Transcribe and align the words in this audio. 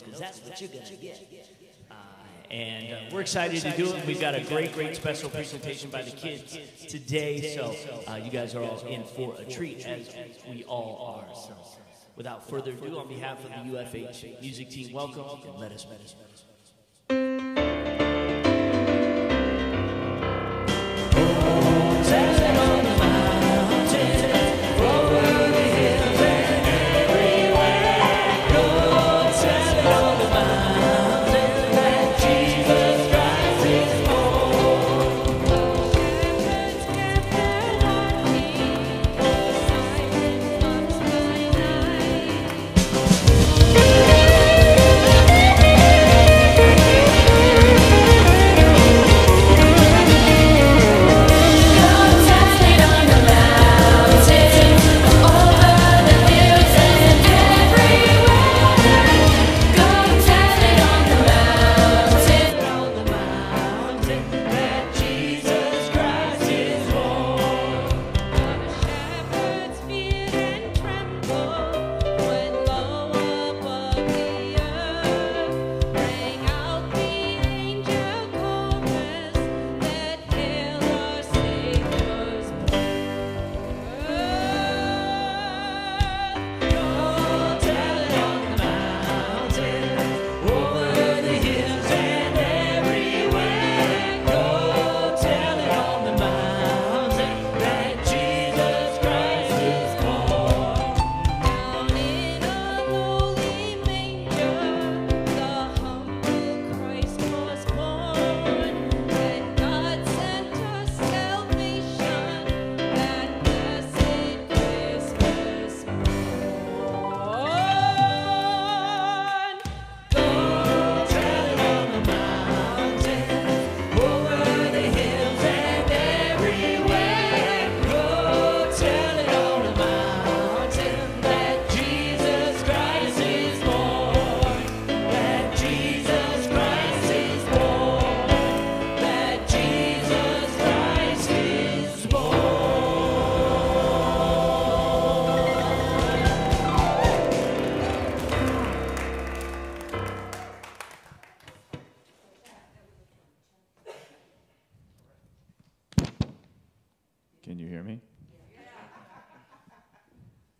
Because 0.00 0.20
that's 0.20 0.40
what 0.40 0.60
you're 0.60 0.70
gonna 0.70 0.96
get. 0.96 1.20
Uh, 1.90 1.94
and 2.50 2.92
uh, 2.92 2.96
we're 3.12 3.20
excited 3.20 3.60
to 3.62 3.70
do 3.76 3.94
it. 3.94 4.06
We've 4.06 4.20
got 4.20 4.34
a 4.34 4.40
great, 4.42 4.72
great 4.72 4.96
special 4.96 5.28
presentation 5.28 5.90
by 5.90 6.02
the 6.02 6.10
kids 6.10 6.56
today. 6.88 7.54
So 7.54 7.74
uh, 8.06 8.16
you 8.16 8.30
guys 8.30 8.54
are 8.54 8.62
all 8.62 8.78
in 8.86 9.04
for 9.04 9.34
a 9.38 9.44
treat, 9.44 9.86
as 9.86 10.14
we 10.48 10.64
all 10.64 11.24
are. 11.26 11.34
So 11.34 11.56
without 12.16 12.48
further 12.48 12.72
ado, 12.72 12.98
on 12.98 13.08
behalf 13.08 13.44
of 13.44 13.50
the 13.50 13.76
UFH 13.76 14.40
music 14.40 14.70
team, 14.70 14.92
welcome 14.92 15.24
and 15.48 15.58
let 15.58 15.72
us, 15.72 15.86
let 15.88 16.00
let 17.08 17.58
us. 17.58 17.71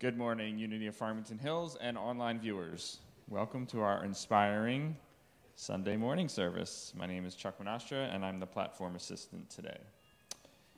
Good 0.02 0.18
morning, 0.18 0.58
Unity 0.58 0.88
of 0.88 0.96
Farmington 0.96 1.38
Hills 1.38 1.76
and 1.80 1.96
online 1.96 2.40
viewers. 2.40 2.98
Welcome 3.28 3.66
to 3.66 3.82
our 3.82 4.02
inspiring 4.02 4.96
Sunday 5.54 5.96
morning 5.96 6.28
service. 6.28 6.92
My 6.98 7.06
name 7.06 7.24
is 7.24 7.36
Chuck 7.36 7.62
Monastra, 7.62 8.12
and 8.12 8.24
I'm 8.24 8.40
the 8.40 8.46
platform 8.46 8.96
assistant 8.96 9.48
today. 9.48 9.78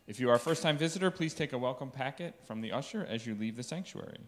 If 0.07 0.21
you 0.21 0.29
are 0.29 0.35
a 0.35 0.39
first 0.39 0.63
time 0.63 0.77
visitor, 0.77 1.11
please 1.11 1.33
take 1.33 1.55
a 1.55 1.59
welcome 1.59 1.91
packet 1.91 2.35
from 2.47 2.61
the 2.61 2.71
usher 2.71 3.07
as 3.09 3.27
you 3.27 3.35
leave 3.35 3.57
the 3.57 3.63
sanctuary. 3.63 4.21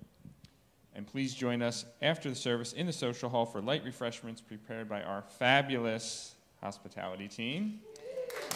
And 0.94 1.06
please 1.06 1.34
join 1.34 1.60
us 1.60 1.84
after 2.00 2.30
the 2.30 2.34
service 2.34 2.72
in 2.72 2.86
the 2.86 2.92
social 2.94 3.28
hall 3.28 3.44
for 3.44 3.60
light 3.60 3.84
refreshments 3.84 4.40
prepared 4.40 4.88
by 4.88 5.02
our 5.02 5.20
fabulous 5.20 6.36
hospitality 6.62 7.28
team. 7.28 7.80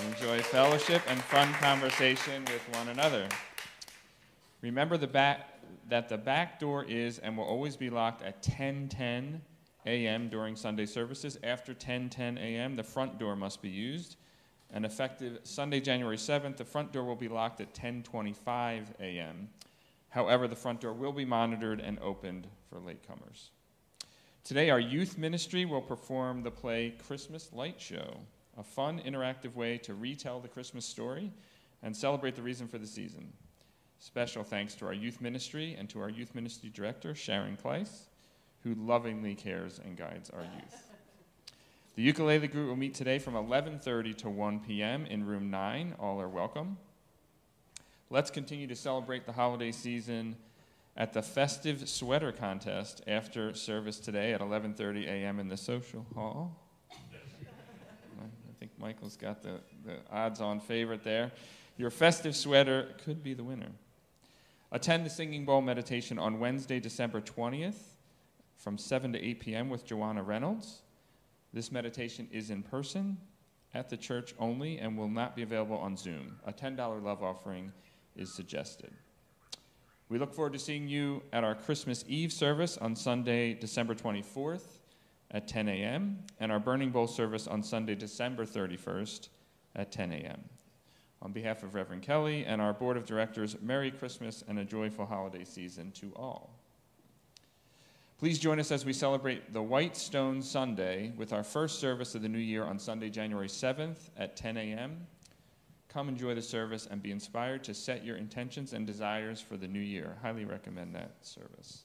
Enjoy 0.07 0.41
fellowship 0.41 1.03
and 1.07 1.21
fun 1.21 1.53
conversation 1.53 2.47
with 2.47 2.63
one 2.79 2.89
another. 2.89 3.29
Remember 4.63 4.97
the 4.97 5.07
back, 5.07 5.50
that 5.89 6.09
the 6.09 6.19
back 6.19 6.59
door 6.59 6.85
is 6.85 7.19
and 7.19 7.37
will 7.37 7.45
always 7.45 7.77
be 7.77 7.91
locked 7.91 8.23
at 8.23 8.43
10:10 8.43 9.41
a.m. 9.87 10.29
during 10.29 10.57
Sunday 10.57 10.87
services. 10.87 11.39
After 11.43 11.75
10:10 11.75 12.39
a.m., 12.39 12.77
the 12.77 12.85
front 12.85 13.19
door 13.19 13.37
must 13.37 13.63
be 13.63 13.71
used. 13.71 14.17
And 14.73 14.85
effective 14.85 15.41
Sunday, 15.43 15.81
January 15.81 16.17
7th, 16.17 16.57
the 16.57 16.65
front 16.65 16.93
door 16.93 17.05
will 17.05 17.17
be 17.17 17.29
locked 17.29 17.61
at 17.61 17.75
10:25 17.75 18.87
a.m. 19.01 19.49
However, 20.11 20.49
the 20.49 20.57
front 20.57 20.81
door 20.81 20.93
will 20.93 21.13
be 21.13 21.25
monitored 21.25 21.81
and 21.81 21.99
opened 22.01 22.49
for 22.69 22.79
latecomers. 22.81 23.51
Today, 24.45 24.71
our 24.71 24.81
youth 24.81 25.19
ministry 25.19 25.65
will 25.65 25.83
perform 25.83 26.43
the 26.43 26.51
play 26.51 26.95
Christmas 27.07 27.53
Light 27.53 27.81
Show, 27.81 28.19
a 28.57 28.63
fun, 28.63 29.01
interactive 29.01 29.55
way 29.55 29.79
to 29.79 29.95
retell 29.95 30.41
the 30.41 30.49
Christmas 30.49 30.85
story 30.85 31.33
and 31.83 31.97
celebrate 31.97 32.35
the 32.35 32.43
reason 32.43 32.67
for 32.67 32.79
the 32.79 32.87
season. 32.87 33.33
Special 34.03 34.43
thanks 34.43 34.75
to 34.77 34.87
our 34.87 34.95
youth 34.95 35.21
ministry 35.21 35.77
and 35.79 35.87
to 35.91 36.01
our 36.01 36.09
youth 36.09 36.35
ministry 36.35 36.71
director, 36.73 37.15
Sharon 37.15 37.59
Kleiss, 37.63 38.07
who 38.65 38.75
lovingly 38.75 39.35
cares 39.35 39.79
and 39.85 39.97
guides 39.97 40.31
our 40.31 40.43
youth. 40.43 40.87
The 41.97 42.03
ukulele 42.03 42.47
group 42.49 42.69
will 42.69 42.77
meet 42.77 42.95
today 42.95 43.19
from 43.19 43.35
11:30 43.35 44.17
to 44.19 44.31
1 44.31 44.61
p.m. 44.61 45.05
in 45.05 45.27
room 45.27 45.51
9. 45.51 45.97
All 45.99 46.19
are 46.21 46.29
welcome. 46.29 46.79
Let's 48.09 48.31
continue 48.31 48.67
to 48.69 48.77
celebrate 48.77 49.27
the 49.27 49.33
holiday 49.33 49.71
season 49.71 50.37
at 50.97 51.13
the 51.13 51.21
festive 51.21 51.87
sweater 51.89 52.33
contest 52.33 53.03
after 53.07 53.53
service 53.55 53.99
today 53.99 54.33
at 54.33 54.41
11:30 54.41 55.09
a.m. 55.09 55.41
in 55.41 55.49
the 55.49 55.59
social 55.59 56.07
hall. 56.15 56.57
I 56.91 58.53
think 58.61 58.71
Michael's 58.79 59.17
got 59.17 59.43
the, 59.43 59.61
the 59.85 59.97
odds-on 60.11 60.61
favorite 60.61 61.03
there. 61.03 61.33
Your 61.77 61.91
festive 61.91 62.35
sweater 62.35 62.95
could 63.05 63.23
be 63.23 63.35
the 63.35 63.45
winner. 63.45 63.73
Attend 64.73 65.05
the 65.05 65.11
Singing 65.11 65.45
Bowl 65.45 65.61
meditation 65.61 66.17
on 66.17 66.39
Wednesday, 66.39 66.79
December 66.79 67.21
20th 67.21 67.97
from 68.57 68.79
7 68.79 69.13
to 69.15 69.19
8 69.19 69.41
p.m. 69.41 69.69
with 69.69 69.85
Joanna 69.85 70.23
Reynolds. 70.23 70.83
This 71.53 71.73
meditation 71.73 72.29
is 72.31 72.51
in 72.51 72.63
person 72.63 73.19
at 73.75 73.89
the 73.89 73.97
church 73.97 74.33
only 74.39 74.79
and 74.79 74.97
will 74.97 75.09
not 75.09 75.35
be 75.35 75.43
available 75.43 75.77
on 75.77 75.97
Zoom. 75.97 76.37
A 76.47 76.53
$10 76.53 77.03
love 77.03 77.21
offering 77.21 77.73
is 78.15 78.33
suggested. 78.33 78.93
We 80.09 80.19
look 80.19 80.33
forward 80.33 80.53
to 80.53 80.59
seeing 80.61 80.87
you 80.87 81.23
at 81.33 81.43
our 81.43 81.57
Christmas 81.57 82.05
Eve 82.07 82.33
service 82.33 82.79
on 82.79 82.95
Sunday, 82.95 83.55
December 83.55 83.97
24th 83.97 84.79
at 85.33 85.49
10 85.49 85.69
a.m., 85.69 86.19
and 86.39 86.53
our 86.53 86.61
Burning 86.61 86.91
Bowl 86.91 87.09
service 87.09 87.49
on 87.49 87.65
Sunday, 87.65 87.97
December 87.97 88.45
31st 88.45 89.31
at 89.75 89.91
10 89.91 90.13
a.m. 90.13 90.45
On 91.23 91.33
behalf 91.33 91.63
of 91.63 91.75
Reverend 91.75 92.03
Kelly 92.03 92.45
and 92.45 92.63
our 92.63 92.73
Board 92.73 92.97
of 92.97 93.05
Directors, 93.05 93.57
Merry 93.61 93.91
Christmas 93.91 94.43
and 94.49 94.59
a 94.59 94.65
joyful 94.65 95.05
holiday 95.05 95.45
season 95.45 95.93
to 95.93 96.13
all. 96.17 96.51
Please 98.19 98.39
join 98.39 98.61
us 98.61 98.71
as 98.71 98.85
we 98.85 98.93
celebrate 98.93 99.53
the 99.53 99.63
White 99.63 99.97
Stone 99.97 100.43
Sunday 100.43 101.13
with 101.17 101.33
our 101.33 101.43
first 101.43 101.79
service 101.79 102.15
of 102.15 102.23
the 102.23 102.29
new 102.29 102.39
year 102.39 102.65
on 102.65 102.79
Sunday, 102.79 103.09
January 103.09 103.49
7th 103.49 104.11
at 104.17 104.37
10 104.37 104.57
a.m. 104.59 105.07
Come 105.89 106.09
enjoy 106.09 106.35
the 106.35 106.43
service 106.43 106.87
and 106.91 107.03
be 107.03 107.11
inspired 107.11 107.65
to 107.65 107.75
set 107.75 108.05
your 108.05 108.17
intentions 108.17 108.73
and 108.73 108.87
desires 108.87 109.41
for 109.41 109.57
the 109.57 109.67
new 109.67 109.81
year. 109.81 110.17
Highly 110.23 110.45
recommend 110.45 110.95
that 110.95 111.17
service. 111.23 111.85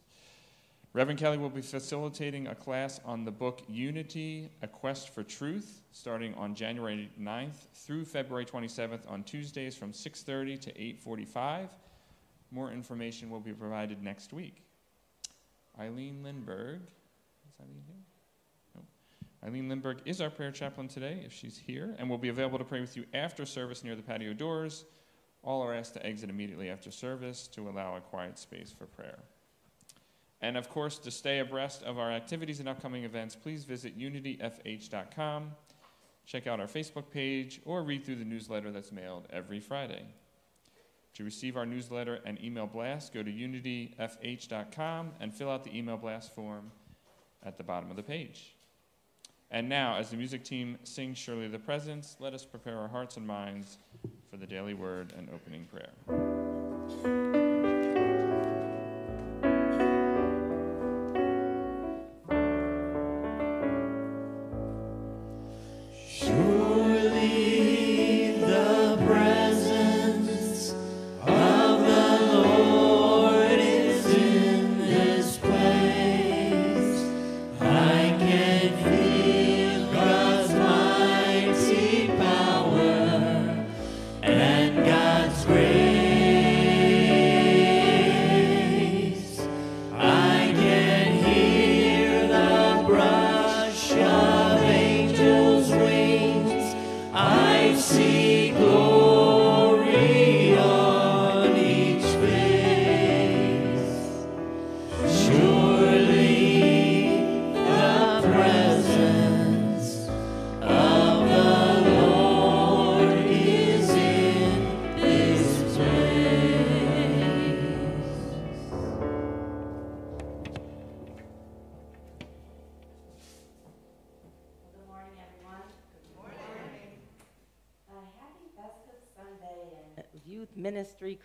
Reverend 0.96 1.20
Kelly 1.20 1.38
will 1.38 1.50
be 1.50 1.60
facilitating 1.60 2.48
a 2.48 2.56
class 2.56 3.02
on 3.04 3.26
the 3.26 3.32
book 3.32 3.64
Unity, 3.68 4.50
A 4.62 4.68
Quest 4.68 5.10
for 5.10 5.24
Truth, 5.24 5.82
starting 5.92 6.34
on 6.36 6.56
January 6.56 7.10
9th 7.20 7.68
through 7.74 8.06
February 8.06 8.46
27th 8.46 9.02
on 9.06 9.22
Tuesdays 9.26 9.76
from 9.76 9.92
6:30 9.92 10.58
to 10.58 10.72
8:45. 10.82 11.70
More 12.50 12.72
information 12.72 13.30
will 13.30 13.42
be 13.42 13.52
provided 13.52 14.02
next 14.02 14.32
week. 14.32 14.64
Eileen 15.78 16.24
Lindberg, 16.24 16.80
is 17.46 17.60
Eileen? 17.60 18.06
No. 18.74 18.82
Eileen 19.44 19.68
Lindberg 19.68 20.00
is 20.06 20.22
our 20.22 20.30
prayer 20.30 20.54
chaplain 20.54 20.88
today, 20.88 21.22
if 21.26 21.34
she's 21.34 21.58
here, 21.58 21.94
and 22.00 22.10
will 22.10 22.18
be 22.18 22.30
available 22.30 22.58
to 22.58 22.64
pray 22.64 22.80
with 22.80 22.96
you 22.96 23.06
after 23.14 23.46
service 23.46 23.84
near 23.84 23.98
the 23.98 24.02
patio 24.02 24.32
doors. 24.32 24.86
All 25.44 25.62
are 25.62 25.74
asked 25.74 25.96
to 25.96 26.06
exit 26.06 26.30
immediately 26.30 26.70
after 26.70 26.90
service 26.90 27.48
to 27.50 27.68
allow 27.68 27.98
a 27.98 28.00
quiet 28.00 28.40
space 28.40 28.72
for 28.72 28.86
prayer. 28.86 29.20
And 30.46 30.58
of 30.58 30.70
course, 30.70 31.00
to 31.00 31.10
stay 31.10 31.40
abreast 31.40 31.82
of 31.82 31.98
our 31.98 32.12
activities 32.12 32.60
and 32.60 32.70
upcoming 32.70 33.04
events, 33.04 33.36
please 33.36 33.64
visit 33.64 33.98
unityfh.com, 33.98 35.52
check 36.28 36.46
out 36.46 36.60
our 36.60 36.68
Facebook 36.68 37.10
page, 37.10 37.62
or 37.66 37.82
read 37.82 38.06
through 38.06 38.18
the 38.18 38.26
newsletter 38.26 38.72
that's 38.72 38.92
mailed 38.92 39.26
every 39.32 39.60
Friday. 39.60 40.04
To 41.16 41.24
receive 41.24 41.58
our 41.58 41.66
newsletter 41.66 42.20
and 42.28 42.40
email 42.44 42.68
blast, 42.68 43.12
go 43.12 43.24
to 43.24 43.32
unityfh.com 43.32 45.14
and 45.20 45.34
fill 45.34 45.50
out 45.50 45.64
the 45.64 45.76
email 45.76 45.98
blast 45.98 46.36
form 46.36 46.72
at 47.44 47.58
the 47.58 47.64
bottom 47.64 47.90
of 47.90 47.96
the 47.96 48.04
page. 48.04 48.56
And 49.50 49.68
now, 49.68 49.96
as 49.96 50.12
the 50.12 50.18
music 50.18 50.44
team 50.44 50.78
sings 50.84 51.18
Surely 51.18 51.48
the 51.48 51.58
Presence, 51.58 52.18
let 52.20 52.36
us 52.36 52.46
prepare 52.46 52.78
our 52.78 52.88
hearts 52.88 53.18
and 53.18 53.26
minds 53.26 53.80
for 54.30 54.38
the 54.38 54.46
daily 54.46 54.76
word 54.76 55.12
and 55.18 55.28
opening 55.34 55.66
prayer. 55.66 57.35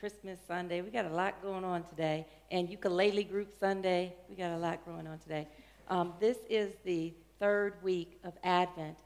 Christmas 0.01 0.39
Sunday. 0.49 0.81
We 0.81 0.89
got 0.89 1.05
a 1.05 1.15
lot 1.15 1.43
going 1.43 1.63
on 1.63 1.85
today, 1.85 2.27
and 2.51 2.71
ukulele 2.71 3.23
group 3.23 3.53
Sunday. 3.61 4.15
We 4.31 4.35
got 4.35 4.53
a 4.53 4.57
lot 4.57 4.83
going 4.87 5.07
on 5.07 5.19
today. 5.19 5.47
Um, 5.89 6.15
this 6.19 6.39
is 6.49 6.73
the 6.85 7.13
third 7.39 7.75
week 7.83 8.19
of 8.25 8.33
Advent. 8.43 8.97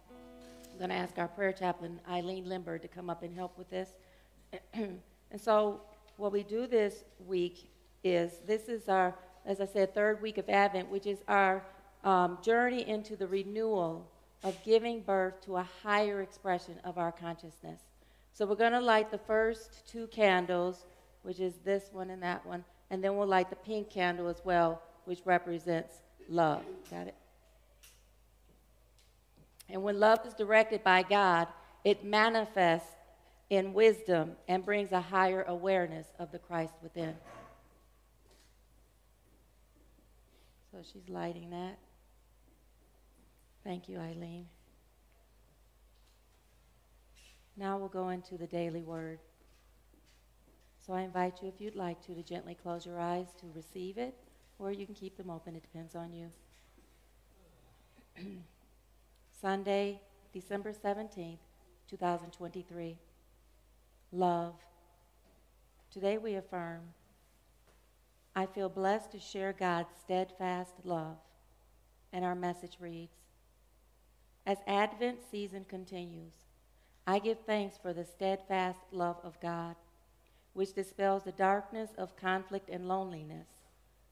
I'm 0.70 0.78
going 0.78 0.90
to 0.90 0.94
ask 0.94 1.18
our 1.18 1.26
prayer 1.26 1.50
chaplain 1.50 1.98
Eileen 2.08 2.44
Lindberg 2.44 2.82
to 2.82 2.86
come 2.86 3.10
up 3.10 3.24
and 3.24 3.34
help 3.34 3.58
with 3.58 3.68
this. 3.70 3.88
and 4.72 5.00
so, 5.36 5.80
what 6.16 6.30
we 6.30 6.44
do 6.44 6.68
this 6.68 7.02
week 7.26 7.72
is 8.04 8.30
this 8.46 8.68
is 8.68 8.88
our, 8.88 9.16
as 9.44 9.60
I 9.60 9.66
said, 9.66 9.94
third 9.94 10.22
week 10.22 10.38
of 10.38 10.48
Advent, 10.48 10.88
which 10.90 11.06
is 11.06 11.18
our 11.26 11.64
um, 12.04 12.38
journey 12.40 12.88
into 12.88 13.16
the 13.16 13.26
renewal 13.26 14.08
of 14.44 14.56
giving 14.62 15.00
birth 15.00 15.40
to 15.46 15.56
a 15.56 15.66
higher 15.82 16.22
expression 16.22 16.74
of 16.84 16.98
our 16.98 17.10
consciousness. 17.10 17.80
So 18.34 18.44
we're 18.44 18.56
going 18.56 18.72
to 18.72 18.80
light 18.80 19.10
the 19.10 19.18
first 19.18 19.86
two 19.86 20.08
candles 20.08 20.84
which 21.24 21.40
is 21.40 21.54
this 21.64 21.88
one 21.90 22.10
and 22.10 22.22
that 22.22 22.46
one. 22.46 22.64
And 22.90 23.02
then 23.02 23.16
we'll 23.16 23.26
light 23.26 23.50
the 23.50 23.56
pink 23.56 23.90
candle 23.90 24.28
as 24.28 24.42
well, 24.44 24.82
which 25.06 25.20
represents 25.24 25.94
love. 26.28 26.62
Got 26.90 27.08
it? 27.08 27.14
And 29.70 29.82
when 29.82 29.98
love 29.98 30.20
is 30.26 30.34
directed 30.34 30.84
by 30.84 31.02
God, 31.02 31.48
it 31.82 32.04
manifests 32.04 32.90
in 33.48 33.72
wisdom 33.72 34.32
and 34.48 34.64
brings 34.64 34.92
a 34.92 35.00
higher 35.00 35.44
awareness 35.48 36.06
of 36.18 36.30
the 36.30 36.38
Christ 36.38 36.74
within. 36.82 37.16
So 40.70 40.78
she's 40.92 41.08
lighting 41.08 41.50
that. 41.50 41.78
Thank 43.64 43.88
you, 43.88 43.98
Eileen. 43.98 44.46
Now 47.56 47.78
we'll 47.78 47.88
go 47.88 48.08
into 48.08 48.36
the 48.36 48.46
daily 48.46 48.82
word. 48.82 49.20
So 50.84 50.92
I 50.92 51.02
invite 51.02 51.40
you, 51.40 51.48
if 51.48 51.60
you'd 51.60 51.76
like 51.76 52.04
to, 52.06 52.14
to 52.14 52.22
gently 52.22 52.54
close 52.54 52.84
your 52.84 53.00
eyes 53.00 53.28
to 53.40 53.46
receive 53.54 53.96
it, 53.96 54.14
or 54.58 54.70
you 54.70 54.86
can 54.86 54.94
keep 54.94 55.16
them 55.16 55.30
open. 55.30 55.56
It 55.56 55.62
depends 55.62 55.94
on 55.94 56.12
you. 56.12 56.30
Sunday, 59.40 60.00
December 60.32 60.72
17th, 60.72 61.38
2023. 61.88 62.98
Love. 64.12 64.54
Today 65.90 66.18
we 66.18 66.34
affirm 66.34 66.80
I 68.36 68.46
feel 68.46 68.68
blessed 68.68 69.12
to 69.12 69.20
share 69.20 69.52
God's 69.52 69.90
steadfast 70.02 70.74
love. 70.82 71.18
And 72.12 72.24
our 72.24 72.34
message 72.34 72.78
reads 72.80 73.16
As 74.44 74.58
Advent 74.66 75.18
season 75.30 75.64
continues, 75.64 76.32
I 77.06 77.18
give 77.18 77.38
thanks 77.40 77.76
for 77.76 77.92
the 77.92 78.04
steadfast 78.04 78.80
love 78.90 79.16
of 79.22 79.38
God, 79.40 79.76
which 80.54 80.72
dispels 80.72 81.24
the 81.24 81.32
darkness 81.32 81.90
of 81.98 82.16
conflict 82.16 82.70
and 82.70 82.88
loneliness 82.88 83.48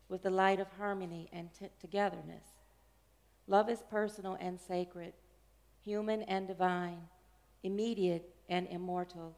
with 0.08 0.22
the 0.22 0.30
light 0.30 0.60
of 0.60 0.68
harmony 0.78 1.30
and 1.32 1.48
t- 1.58 1.68
togetherness. 1.80 2.44
Love 3.46 3.70
is 3.70 3.82
personal 3.90 4.36
and 4.40 4.60
sacred, 4.60 5.14
human 5.82 6.22
and 6.22 6.46
divine, 6.46 7.00
immediate 7.62 8.28
and 8.48 8.68
immortal. 8.68 9.34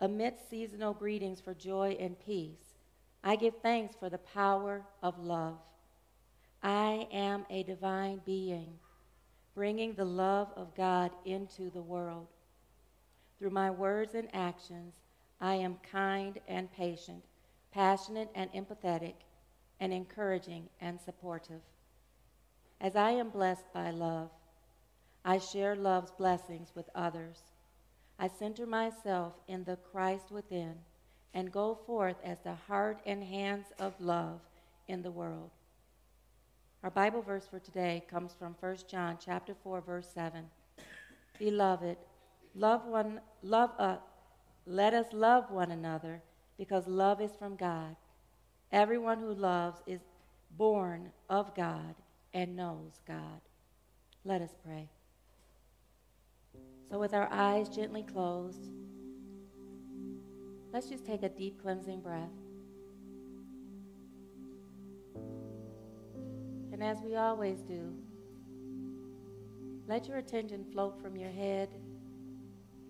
Amidst 0.00 0.48
seasonal 0.48 0.94
greetings 0.94 1.42
for 1.42 1.52
joy 1.52 1.96
and 2.00 2.18
peace, 2.18 2.78
I 3.22 3.36
give 3.36 3.54
thanks 3.62 3.94
for 3.94 4.08
the 4.08 4.18
power 4.18 4.82
of 5.02 5.18
love. 5.18 5.58
I 6.62 7.06
am 7.12 7.44
a 7.50 7.62
divine 7.62 8.22
being, 8.24 8.78
bringing 9.54 9.94
the 9.94 10.04
love 10.04 10.48
of 10.56 10.74
God 10.74 11.10
into 11.24 11.70
the 11.70 11.82
world. 11.82 12.26
Through 13.38 13.50
my 13.50 13.70
words 13.70 14.14
and 14.14 14.28
actions, 14.34 14.94
I 15.40 15.54
am 15.54 15.78
kind 15.90 16.38
and 16.46 16.70
patient, 16.72 17.24
passionate 17.72 18.30
and 18.34 18.52
empathetic, 18.52 19.14
and 19.80 19.92
encouraging 19.92 20.68
and 20.80 21.00
supportive. 21.00 21.62
As 22.80 22.96
I 22.96 23.10
am 23.10 23.30
blessed 23.30 23.72
by 23.72 23.90
love, 23.90 24.30
I 25.24 25.38
share 25.38 25.76
love's 25.76 26.12
blessings 26.12 26.72
with 26.74 26.88
others. 26.94 27.42
I 28.18 28.28
center 28.28 28.66
myself 28.66 29.34
in 29.48 29.64
the 29.64 29.76
Christ 29.76 30.30
within 30.30 30.74
and 31.32 31.52
go 31.52 31.74
forth 31.86 32.16
as 32.24 32.38
the 32.40 32.54
heart 32.54 33.00
and 33.06 33.22
hands 33.22 33.66
of 33.78 33.98
love 34.00 34.40
in 34.88 35.02
the 35.02 35.10
world. 35.10 35.50
Our 36.82 36.90
Bible 36.90 37.20
verse 37.20 37.46
for 37.46 37.58
today 37.58 38.02
comes 38.10 38.32
from 38.32 38.56
1 38.58 38.76
John 38.88 39.18
chapter 39.22 39.54
4 39.62 39.82
verse 39.82 40.08
7. 40.14 40.44
Beloved, 41.38 41.98
love 42.54 42.86
one 42.86 43.20
love 43.42 43.72
uh, 43.78 43.96
let 44.64 44.94
us 44.94 45.06
love 45.12 45.50
one 45.50 45.72
another 45.72 46.22
because 46.56 46.86
love 46.86 47.20
is 47.20 47.32
from 47.38 47.56
God. 47.56 47.96
Everyone 48.72 49.18
who 49.18 49.34
loves 49.34 49.82
is 49.86 50.00
born 50.56 51.10
of 51.28 51.54
God 51.54 51.96
and 52.32 52.56
knows 52.56 53.02
God. 53.06 53.42
Let 54.24 54.40
us 54.40 54.54
pray. 54.64 54.88
So, 56.88 56.98
with 56.98 57.12
our 57.12 57.28
eyes 57.30 57.68
gently 57.68 58.04
closed, 58.04 58.70
let's 60.72 60.88
just 60.88 61.04
take 61.04 61.22
a 61.22 61.28
deep 61.28 61.60
cleansing 61.60 62.00
breath. 62.00 62.30
And 66.80 66.88
as 66.88 67.02
we 67.02 67.14
always 67.16 67.60
do, 67.60 67.92
let 69.86 70.08
your 70.08 70.16
attention 70.16 70.64
float 70.72 70.98
from 71.02 71.14
your 71.14 71.28
head 71.28 71.68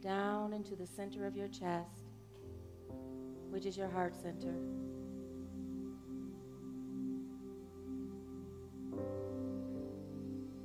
down 0.00 0.52
into 0.52 0.76
the 0.76 0.86
center 0.86 1.26
of 1.26 1.36
your 1.36 1.48
chest, 1.48 2.04
which 3.48 3.66
is 3.66 3.76
your 3.76 3.88
heart 3.88 4.14
center. 4.14 4.54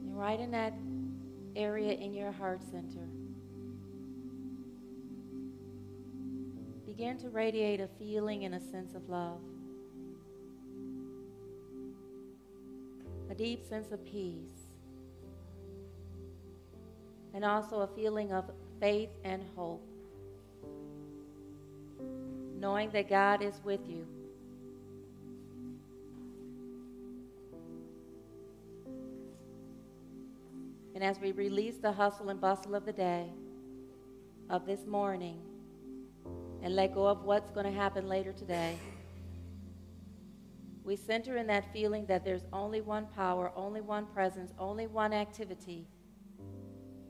And 0.03 0.15
right 0.15 0.39
in 0.39 0.51
that 0.51 0.75
area 1.55 1.94
in 1.94 2.13
your 2.13 2.32
heart 2.32 2.62
center, 2.62 3.10
begin 6.86 7.17
to 7.17 7.29
radiate 7.29 7.79
a 7.79 7.88
feeling 7.98 8.46
and 8.46 8.53
a 8.53 8.62
sense 8.62 8.94
of 8.94 9.10
love. 9.10 9.41
Deep 13.38 13.68
sense 13.68 13.92
of 13.92 14.04
peace. 14.06 14.70
And 17.34 17.44
also 17.44 17.82
a 17.82 17.88
feeling 17.88 18.32
of 18.32 18.50
faith 18.80 19.10
and 19.24 19.44
hope. 19.56 19.86
Knowing 22.58 22.89
that 22.92 23.10
God 23.10 23.42
is 23.42 23.60
with 23.63 23.82
you. 23.88 24.08
And 30.96 31.04
as 31.04 31.20
we 31.20 31.34
release 31.34 31.75
the 31.75 31.92
hustle 31.92 32.30
and 32.30 32.39
bustle 32.39 32.74
of 32.74 32.86
the 32.86 32.94
day, 32.94 33.30
of 34.50 34.65
this 34.65 34.86
morning, 34.86 35.39
and 36.62 36.75
let 36.75 36.94
go 36.94 37.06
of 37.06 37.25
what's 37.25 37.51
going 37.51 37.65
to 37.65 37.72
happen 37.72 38.08
later 38.08 38.32
today, 38.32 38.77
we 40.86 40.96
center 40.96 41.38
in 41.38 41.48
that 41.48 41.74
feeling 41.74 42.06
that 42.06 42.24
there's 42.24 42.46
only 42.54 42.80
one 42.80 43.08
power, 43.08 43.51
only 43.56 43.82
one 43.82 44.06
presence, 44.06 44.54
only 44.60 44.86
one 44.86 45.13
activity 45.13 45.88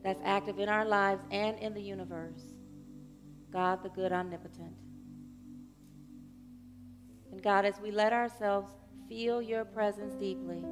that's 0.02 0.20
active 0.24 0.58
in 0.58 0.70
our 0.70 0.84
lives 0.84 1.22
and 1.30 1.58
in 1.58 1.74
the 1.74 1.82
universe 1.82 2.54
God, 3.52 3.82
the 3.82 3.88
good 3.90 4.12
omnipotent. 4.12 4.74
And 7.30 7.42
God, 7.42 7.64
as 7.64 7.80
we 7.80 7.90
let 7.90 8.12
ourselves 8.12 8.68
feel 9.08 9.40
your 9.40 9.64
presence 9.64 10.14
deeply, 10.14 10.62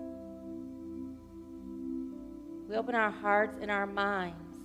we 2.69 2.75
open 2.75 2.95
our 2.95 3.11
hearts 3.11 3.59
and 3.63 3.71
our 3.71 3.87
minds 3.87 4.59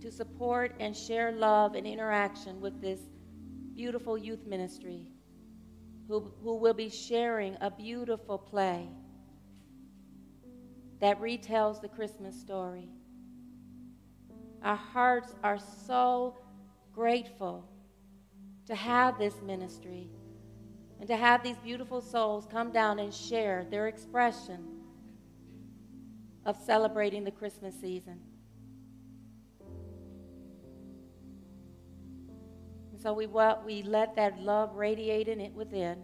to 0.00 0.10
support 0.10 0.74
and 0.80 0.96
share 0.96 1.32
love 1.32 1.74
and 1.74 1.86
interaction 1.86 2.60
with 2.60 2.80
this 2.80 3.00
beautiful 3.74 4.16
youth 4.16 4.46
ministry 4.46 5.08
who, 6.08 6.32
who 6.42 6.56
will 6.56 6.74
be 6.74 6.88
sharing 6.88 7.56
a 7.60 7.70
beautiful 7.70 8.38
play 8.38 8.88
that 11.00 11.20
retells 11.20 11.80
the 11.80 11.88
Christmas 11.88 12.38
story. 12.38 12.88
Our 14.62 14.76
hearts 14.76 15.34
are 15.42 15.58
so 15.86 16.38
grateful 16.92 17.68
to 18.66 18.74
have 18.74 19.18
this 19.18 19.34
ministry 19.42 20.08
and 20.98 21.08
to 21.08 21.16
have 21.16 21.42
these 21.42 21.58
beautiful 21.58 22.00
souls 22.00 22.46
come 22.50 22.70
down 22.70 22.98
and 22.98 23.12
share 23.12 23.66
their 23.70 23.88
expression 23.88 24.80
of 26.46 26.56
celebrating 26.56 27.24
the 27.24 27.30
Christmas 27.30 27.74
season. 27.78 28.20
So 33.04 33.12
we, 33.12 33.26
we 33.26 33.82
let 33.82 34.16
that 34.16 34.40
love 34.40 34.76
radiate 34.76 35.28
in 35.28 35.38
it 35.38 35.52
within. 35.52 35.98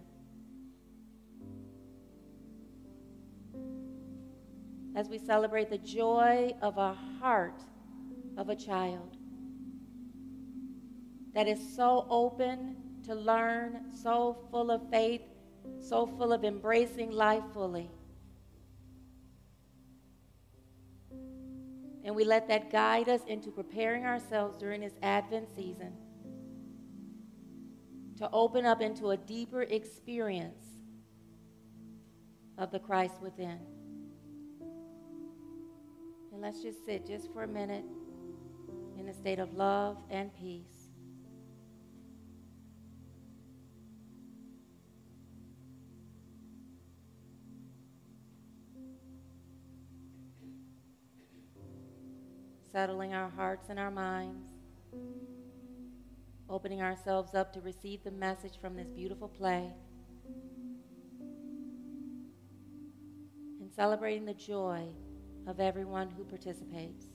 As 4.95 5.09
we 5.09 5.17
celebrate 5.17 5.71
the 5.71 5.79
joy 5.79 6.53
of 6.61 6.77
a 6.77 6.93
heart 7.19 7.63
of 8.37 8.51
a 8.51 8.55
child 8.55 9.17
that 11.33 11.49
is 11.49 11.75
so 11.75 12.07
open 12.11 12.77
to 13.07 13.15
learn, 13.15 13.81
so 13.95 14.37
full 14.51 14.71
of 14.71 14.83
faith, 14.91 15.23
so 15.81 16.07
full 16.07 16.35
of 16.35 16.45
embracing 16.45 17.13
life 17.13 17.45
fully. 17.55 17.89
And 22.05 22.15
we 22.15 22.25
let 22.25 22.47
that 22.49 22.71
guide 22.71 23.09
us 23.09 23.23
into 23.27 23.51
preparing 23.51 24.05
ourselves 24.05 24.59
during 24.61 24.83
this 24.83 24.99
Advent 25.03 25.49
season 25.57 25.95
to 28.21 28.29
open 28.35 28.67
up 28.67 28.83
into 28.83 29.13
a 29.13 29.17
deeper 29.17 29.63
experience 29.63 30.67
of 32.59 32.71
the 32.71 32.79
Christ 32.79 33.15
within. 33.23 33.59
And 36.31 36.43
let's 36.43 36.61
just 36.61 36.85
sit 36.85 37.07
just 37.07 37.33
for 37.33 37.45
a 37.45 37.49
minute 37.49 37.87
in 38.99 39.09
a 39.09 39.15
state 39.15 39.39
of 39.39 39.55
love 39.55 39.97
and 40.11 40.31
peace. 40.37 40.67
settling 52.73 53.13
our 53.13 53.29
hearts 53.31 53.69
and 53.69 53.81
our 53.81 53.91
minds 53.91 54.49
opening 56.51 56.83
ourselves 56.83 57.35
up 57.35 57.53
to 57.53 57.61
receive 57.61 58.03
the 58.03 58.11
message 58.11 58.59
from 58.61 58.75
this 58.75 58.91
beautiful 58.91 59.29
play, 59.29 59.73
and 63.61 63.71
celebrating 63.73 64.25
the 64.25 64.35
joy 64.35 64.85
of 65.47 65.61
everyone 65.61 66.11
who 66.11 66.25
participates. 66.25 67.07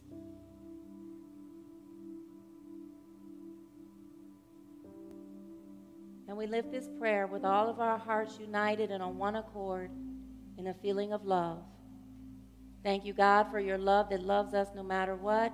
And 6.27 6.37
we 6.37 6.47
lift 6.47 6.71
this 6.71 6.89
prayer 6.97 7.27
with 7.27 7.43
all 7.43 7.69
of 7.69 7.79
our 7.79 7.97
hearts 7.97 8.39
united 8.39 8.89
and 8.89 9.03
on 9.03 9.17
one 9.17 9.35
accord 9.35 9.91
in 10.57 10.67
a 10.67 10.73
feeling 10.73 11.13
of 11.13 11.25
love. 11.25 11.61
Thank 12.83 13.05
you, 13.05 13.13
God, 13.13 13.51
for 13.51 13.59
your 13.59 13.77
love 13.77 14.09
that 14.09 14.21
loves 14.21 14.53
us 14.53 14.69
no 14.75 14.83
matter 14.83 15.15
what, 15.15 15.53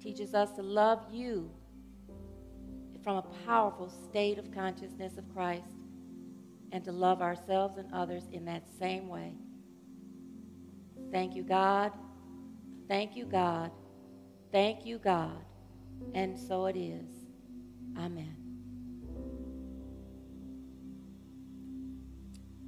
teaches 0.00 0.34
us 0.34 0.50
to 0.52 0.62
love 0.62 1.04
you 1.12 1.50
from 3.04 3.18
a 3.18 3.22
powerful 3.46 3.88
state 3.88 4.38
of 4.38 4.50
consciousness 4.50 5.18
of 5.18 5.32
Christ, 5.32 5.76
and 6.72 6.82
to 6.84 6.90
love 6.90 7.22
ourselves 7.22 7.76
and 7.76 7.86
others 7.92 8.24
in 8.32 8.46
that 8.46 8.64
same 8.80 9.06
way. 9.08 9.34
Thank 11.12 11.36
you, 11.36 11.44
God. 11.44 11.92
Thank 12.88 13.14
you, 13.14 13.26
God. 13.26 13.70
Thank 14.50 14.84
you, 14.84 14.98
God. 14.98 15.44
And 16.14 16.36
so 16.36 16.66
it 16.66 16.76
is. 16.76 17.06
Amen. 17.96 18.34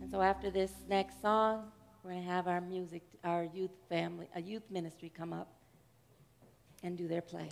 And 0.01 0.11
so 0.11 0.21
after 0.21 0.51
this 0.51 0.73
next 0.89 1.21
song, 1.21 1.73
we're 2.05 2.13
going 2.13 2.23
to 2.23 2.31
have 2.31 2.47
our 2.47 2.61
music, 2.61 3.03
our 3.25 3.49
youth 3.53 3.73
family, 3.89 4.29
a 4.37 4.41
youth 4.41 4.63
ministry 4.71 5.11
come 5.13 5.33
up 5.33 5.49
and 6.85 6.97
do 6.97 7.09
their 7.09 7.23
play. 7.23 7.49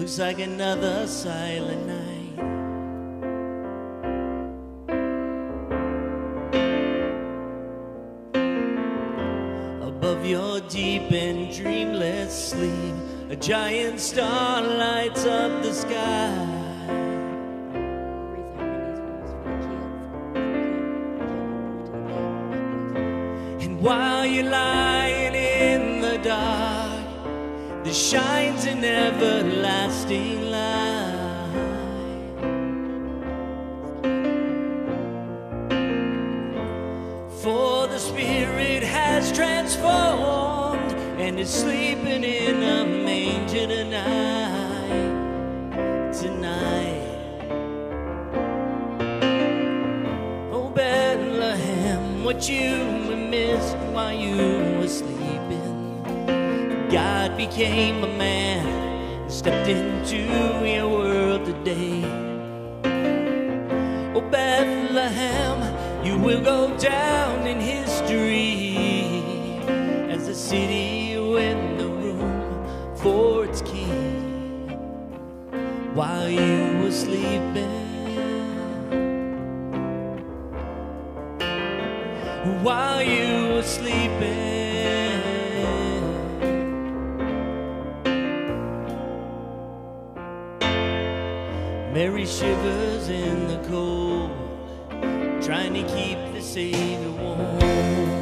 Looks 0.00 0.18
like 0.18 0.38
another 0.38 1.06
silent 1.06 1.86
night. 1.86 2.38
Above 9.82 10.24
your 10.24 10.60
deep 10.70 11.12
and 11.12 11.54
dreamless 11.54 12.48
sleep, 12.48 12.94
a 13.28 13.36
giant 13.36 14.00
star 14.00 14.62
lights 14.62 15.26
up 15.26 15.62
the 15.62 15.74
sky. 15.74 16.39
While 82.62 83.02
you 83.02 83.54
were 83.54 83.62
sleeping. 83.62 84.60
Mary 91.92 92.26
shivers 92.26 93.08
in 93.08 93.48
the 93.48 93.58
cold, 93.68 94.30
trying 95.42 95.74
to 95.74 95.82
keep 95.94 96.18
the 96.32 96.40
Savior 96.40 97.10
warm. 97.10 98.19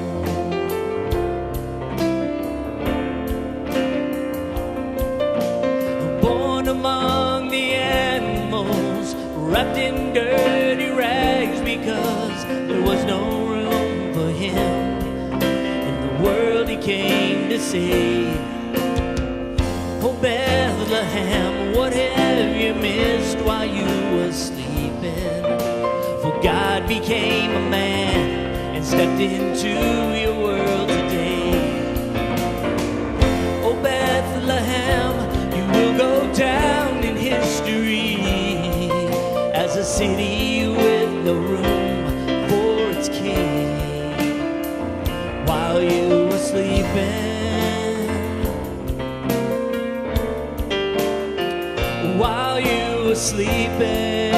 Oh, 17.70 17.74
Bethlehem, 20.22 21.74
what 21.74 21.92
have 21.92 22.56
you 22.56 22.72
missed 22.72 23.36
while 23.40 23.66
you 23.66 23.84
were 24.16 24.32
sleeping? 24.32 25.42
For 26.22 26.40
God 26.42 26.88
became 26.88 27.50
a 27.50 27.68
man 27.68 28.74
and 28.74 28.82
stepped 28.82 29.20
into 29.20 29.68
your 30.18 30.34
world 30.40 30.88
today. 30.88 31.82
Oh, 33.62 33.78
Bethlehem, 33.82 35.14
you 35.54 35.66
will 35.70 35.98
go 35.98 36.32
down 36.32 37.04
in 37.04 37.16
history 37.16 38.16
as 39.52 39.76
a 39.76 39.84
city 39.84 40.47
sleeping. 53.18 54.28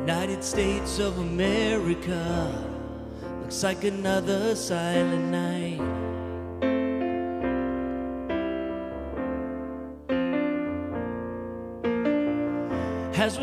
United 0.00 0.42
States 0.42 0.98
of 0.98 1.18
America 1.18 2.24
looks 3.40 3.62
like 3.62 3.84
another 3.84 4.56
silent 4.56 5.30
night. 5.30 5.57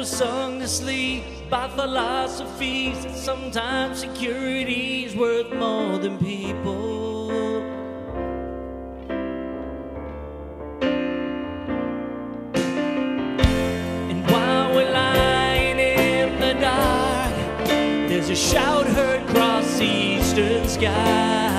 As 0.05 0.11
we're 0.11 0.17
sung 0.17 0.59
to 0.59 0.67
sleep 0.67 1.23
by 1.49 1.67
philosophies, 1.67 3.03
that 3.05 3.15
sometimes 3.15 4.01
security's 4.01 5.15
worth 5.15 5.51
more 5.51 5.97
than 5.97 6.19
people. 6.19 7.31
And 14.11 14.29
while 14.29 14.75
we're 14.75 14.91
lying 14.91 15.79
in 15.79 16.39
the 16.39 16.53
dark, 16.61 17.33
There's 18.07 18.29
a 18.29 18.35
shout 18.35 18.85
heard 18.85 19.23
across 19.27 19.79
the 19.79 19.85
eastern 19.85 20.67
sky. 20.67 21.54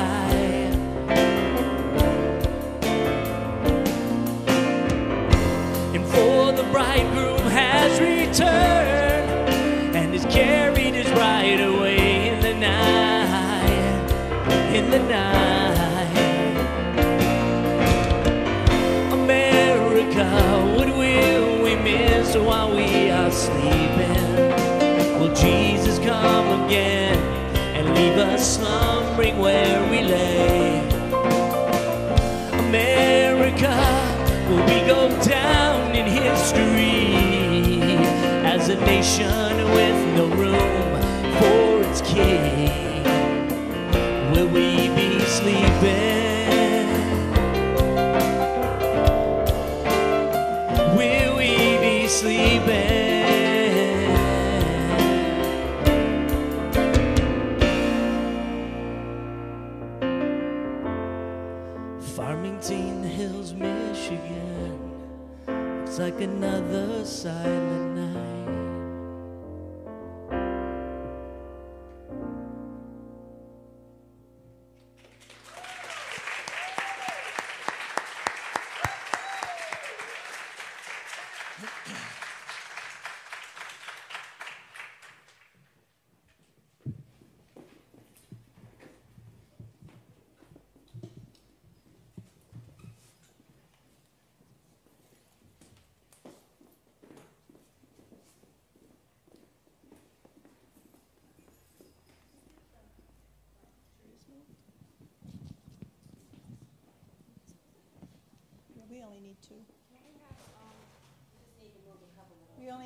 And 8.44 10.12
has 10.12 10.24
carried 10.26 10.94
his 10.94 11.10
right 11.12 11.60
away 11.60 12.28
in 12.28 12.40
the 12.40 12.54
night, 12.54 14.12
in 14.74 14.90
the 14.90 14.98
night. 14.98 16.16
America, 19.12 20.26
what 20.76 20.88
will 20.88 21.62
we 21.62 21.76
miss 21.76 22.36
while 22.36 22.74
we 22.74 23.10
are 23.10 23.30
sleeping? 23.30 24.36
Will 25.18 25.34
Jesus 25.34 25.98
come 25.98 26.64
again 26.64 27.16
and 27.74 27.94
leave 27.94 28.18
us 28.18 28.56
slumbering 28.56 29.38
where 29.38 29.80
we 29.90 30.02
lay? 30.02 30.80
America, 32.68 33.74
will 34.48 34.64
we 34.66 34.86
go 34.86 35.08
down 35.22 35.94
in 35.94 36.06
history 36.06 37.05
as 38.56 38.70
a 38.70 38.76
nation 38.86 39.54
with 39.74 40.16
no 40.16 40.26
room 40.28 40.90
for 41.38 41.82
its 41.86 42.00
king? 42.00 43.02
Will 44.32 44.48
we 44.48 44.88
be 44.96 45.20
sleeping? 45.20 46.86
Will 50.96 51.36
we 51.36 51.52
be 51.84 52.08
sleeping? 52.08 53.26
Farmington 62.16 63.02
Hills, 63.02 63.52
Michigan. 63.52 64.78
Looks 65.46 65.98
like 65.98 66.20
another 66.22 67.04
silent 67.04 67.65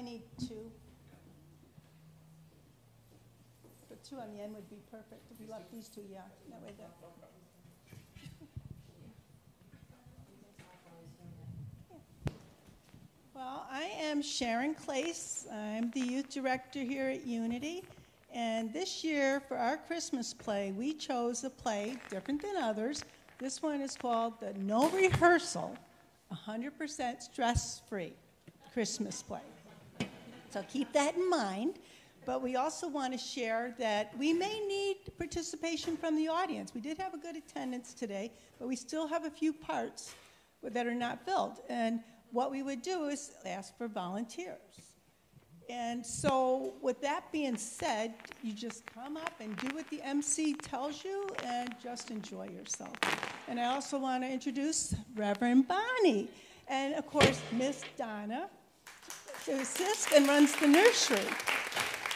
only 0.01 0.13
need 0.13 0.23
two. 0.39 0.71
But 3.89 4.03
two 4.03 4.17
on 4.17 4.33
the 4.35 4.43
end 4.43 4.55
would 4.55 4.69
be 4.71 4.79
perfect, 4.91 5.31
if 5.31 5.39
we 5.41 5.47
left 5.47 5.71
these 5.71 5.89
two, 5.89 6.03
yeah, 6.11 6.21
that 6.51 6.63
way. 6.63 6.73
Well, 13.35 13.67
I 13.71 13.91
am 14.01 14.23
Sharon 14.23 14.75
Clace. 14.75 15.47
I'm 15.53 15.91
the 15.93 16.01
youth 16.01 16.29
director 16.29 16.81
here 16.81 17.09
at 17.09 17.27
Unity. 17.27 17.83
And 18.33 18.73
this 18.73 19.03
year, 19.03 19.41
for 19.41 19.57
our 19.57 19.77
Christmas 19.77 20.33
play, 20.35 20.73
we 20.73 20.93
chose 20.93 21.43
a 21.45 21.51
play 21.51 21.97
different 22.11 22.43
than 22.43 22.57
others. 22.57 23.03
This 23.39 23.63
one 23.63 23.81
is 23.81 23.97
called 23.97 24.39
the 24.41 24.53
No 24.55 24.89
Rehearsal, 24.91 25.75
100% 26.33 27.23
Stress 27.23 27.83
Free 27.89 28.13
Christmas 28.73 29.23
Play. 29.23 29.41
So 30.51 30.65
keep 30.69 30.93
that 30.93 31.17
in 31.17 31.29
mind. 31.31 31.79
But 32.27 32.43
we 32.43 32.57
also 32.57 32.87
want 32.87 33.13
to 33.13 33.19
share 33.19 33.75
that 33.79 34.17
we 34.19 34.33
may 34.33 34.61
need 34.61 34.97
participation 35.17 35.97
from 35.97 36.17
the 36.17 36.29
audience. 36.29 36.75
We 36.75 36.81
did 36.81 36.99
have 36.99 37.15
a 37.15 37.19
good 37.19 37.37
attendance 37.37 37.95
today, 37.95 38.31
but 38.59 38.69
we 38.69 38.77
still 38.77 39.07
have 39.07 39.25
a 39.25 39.31
few 39.31 39.53
parts 39.53 40.15
that 40.63 40.87
are 40.87 40.95
not 40.95 41.25
filled. 41.25 41.61
And 41.69 42.01
what 42.31 42.51
we 42.51 42.63
would 42.63 42.83
do 42.83 43.07
is 43.07 43.33
ask 43.47 43.77
for 43.79 43.89
volunteers. 43.89 44.59
And 45.71 46.05
so, 46.05 46.75
with 46.83 47.01
that 47.01 47.31
being 47.31 47.57
said, 47.57 48.15
you 48.43 48.53
just 48.53 48.85
come 48.93 49.17
up 49.17 49.33
and 49.41 49.57
do 49.57 49.69
what 49.75 49.89
the 49.89 50.03
MC 50.03 50.55
tells 50.55 51.05
you 51.05 51.29
and 51.45 51.75
just 51.81 52.11
enjoy 52.11 52.49
yourself. 52.49 52.93
And 53.47 53.59
I 53.59 53.67
also 53.67 53.97
want 53.97 54.25
to 54.25 54.29
introduce 54.29 54.97
Reverend 55.15 55.69
Bonnie 55.69 56.29
and, 56.67 56.95
of 56.95 57.07
course, 57.07 57.41
Miss 57.53 57.83
Donna, 57.97 58.51
who 59.47 59.53
assists 59.53 60.13
and 60.15 60.27
runs 60.27 60.55
the 60.57 60.67
nursery. 60.67 61.19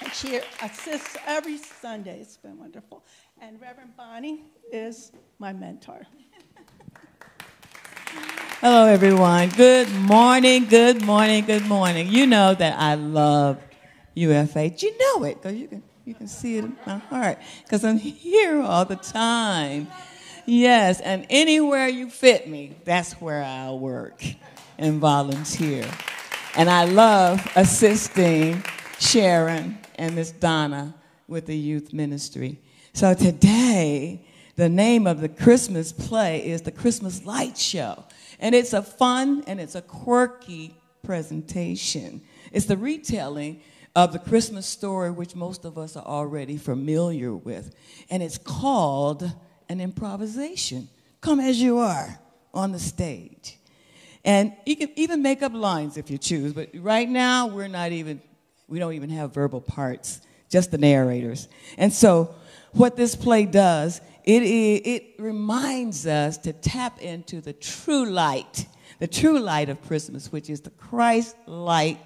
And 0.02 0.12
she 0.12 0.40
assists 0.62 1.16
every 1.26 1.56
Sunday. 1.56 2.20
It's 2.20 2.36
been 2.36 2.58
wonderful. 2.58 3.04
And 3.40 3.60
Reverend 3.60 3.96
Bonnie 3.96 4.42
is 4.72 5.12
my 5.38 5.52
mentor. 5.52 6.06
Hello, 8.60 8.86
everyone. 8.86 9.50
Good 9.50 9.92
morning, 9.94 10.66
good 10.66 11.02
morning, 11.02 11.44
good 11.44 11.66
morning. 11.66 12.08
You 12.08 12.26
know 12.26 12.54
that 12.54 12.78
I 12.78 12.94
love 12.94 13.58
UFH. 14.16 14.82
You 14.82 14.98
know 14.98 15.24
it 15.24 15.40
because 15.40 15.56
you 15.56 15.68
can, 15.68 15.82
you 16.04 16.14
can 16.14 16.28
see 16.28 16.58
it 16.58 16.64
in 16.64 16.76
my 16.86 16.98
heart 16.98 17.38
because 17.62 17.84
I'm 17.84 17.98
here 17.98 18.60
all 18.60 18.84
the 18.84 18.96
time. 18.96 19.88
Yes, 20.46 21.00
and 21.00 21.26
anywhere 21.30 21.88
you 21.88 22.10
fit 22.10 22.48
me, 22.48 22.76
that's 22.84 23.14
where 23.14 23.42
I'll 23.42 23.78
work 23.78 24.22
and 24.76 25.00
volunteer. 25.00 25.86
And 26.56 26.70
I 26.70 26.84
love 26.84 27.44
assisting 27.56 28.62
Sharon 29.00 29.76
and 29.96 30.14
Miss 30.14 30.30
Donna 30.30 30.94
with 31.26 31.46
the 31.46 31.56
youth 31.56 31.92
ministry. 31.92 32.60
So 32.92 33.12
today, 33.12 34.24
the 34.54 34.68
name 34.68 35.08
of 35.08 35.20
the 35.20 35.28
Christmas 35.28 35.92
play 35.92 36.46
is 36.46 36.62
the 36.62 36.70
Christmas 36.70 37.24
Light 37.24 37.58
Show. 37.58 38.04
And 38.38 38.54
it's 38.54 38.72
a 38.72 38.82
fun 38.82 39.42
and 39.48 39.60
it's 39.60 39.74
a 39.74 39.82
quirky 39.82 40.76
presentation. 41.02 42.22
It's 42.52 42.66
the 42.66 42.76
retelling 42.76 43.60
of 43.96 44.12
the 44.12 44.20
Christmas 44.20 44.64
story, 44.64 45.10
which 45.10 45.34
most 45.34 45.64
of 45.64 45.76
us 45.76 45.96
are 45.96 46.06
already 46.06 46.56
familiar 46.56 47.34
with. 47.34 47.74
And 48.10 48.22
it's 48.22 48.38
called 48.38 49.28
an 49.68 49.80
improvisation. 49.80 50.88
Come 51.20 51.40
as 51.40 51.60
you 51.60 51.78
are 51.78 52.20
on 52.52 52.70
the 52.70 52.78
stage. 52.78 53.58
And 54.24 54.54
you 54.64 54.76
can 54.76 54.90
even 54.96 55.22
make 55.22 55.42
up 55.42 55.52
lines 55.52 55.96
if 55.96 56.10
you 56.10 56.18
choose, 56.18 56.52
but 56.52 56.70
right 56.74 57.08
now 57.08 57.46
we're 57.46 57.68
not 57.68 57.92
even, 57.92 58.22
we 58.68 58.78
don't 58.78 58.94
even 58.94 59.10
have 59.10 59.34
verbal 59.34 59.60
parts, 59.60 60.20
just 60.48 60.70
the 60.70 60.78
narrators. 60.78 61.48
And 61.76 61.92
so, 61.92 62.34
what 62.72 62.96
this 62.96 63.14
play 63.14 63.44
does, 63.44 64.00
it, 64.24 64.42
it 64.42 65.14
reminds 65.18 66.06
us 66.06 66.38
to 66.38 66.52
tap 66.52 67.00
into 67.00 67.40
the 67.40 67.52
true 67.52 68.06
light, 68.06 68.66
the 68.98 69.06
true 69.06 69.38
light 69.38 69.68
of 69.68 69.82
Christmas, 69.82 70.32
which 70.32 70.48
is 70.48 70.62
the 70.62 70.70
Christ 70.70 71.36
light 71.46 71.98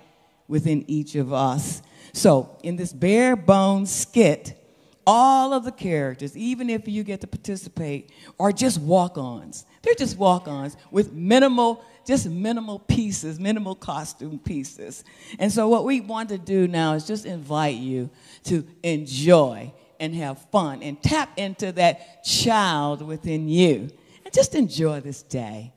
within 0.48 0.84
each 0.88 1.14
of 1.14 1.32
us. 1.32 1.82
So, 2.12 2.58
in 2.62 2.76
this 2.76 2.92
bare 2.92 3.36
bones 3.36 3.94
skit, 3.94 4.58
all 5.06 5.54
of 5.54 5.64
the 5.64 5.72
characters, 5.72 6.36
even 6.36 6.68
if 6.68 6.86
you 6.86 7.02
get 7.02 7.22
to 7.22 7.26
participate, 7.26 8.12
are 8.38 8.52
just 8.52 8.78
walk 8.80 9.16
ons. 9.16 9.64
They're 9.82 9.94
just 9.94 10.18
walk 10.18 10.48
ons 10.48 10.76
with 10.90 11.12
minimal, 11.12 11.82
just 12.08 12.26
minimal 12.26 12.78
pieces, 12.78 13.38
minimal 13.38 13.74
costume 13.74 14.38
pieces. 14.38 15.04
And 15.38 15.52
so, 15.52 15.68
what 15.68 15.84
we 15.84 16.00
want 16.00 16.30
to 16.30 16.38
do 16.38 16.66
now 16.66 16.94
is 16.94 17.06
just 17.06 17.26
invite 17.26 17.76
you 17.76 18.08
to 18.44 18.66
enjoy 18.82 19.74
and 20.00 20.14
have 20.14 20.40
fun 20.50 20.82
and 20.82 21.00
tap 21.02 21.30
into 21.36 21.70
that 21.72 22.24
child 22.24 23.02
within 23.02 23.46
you 23.46 23.90
and 24.24 24.32
just 24.32 24.54
enjoy 24.54 25.00
this 25.00 25.22
day. 25.22 25.74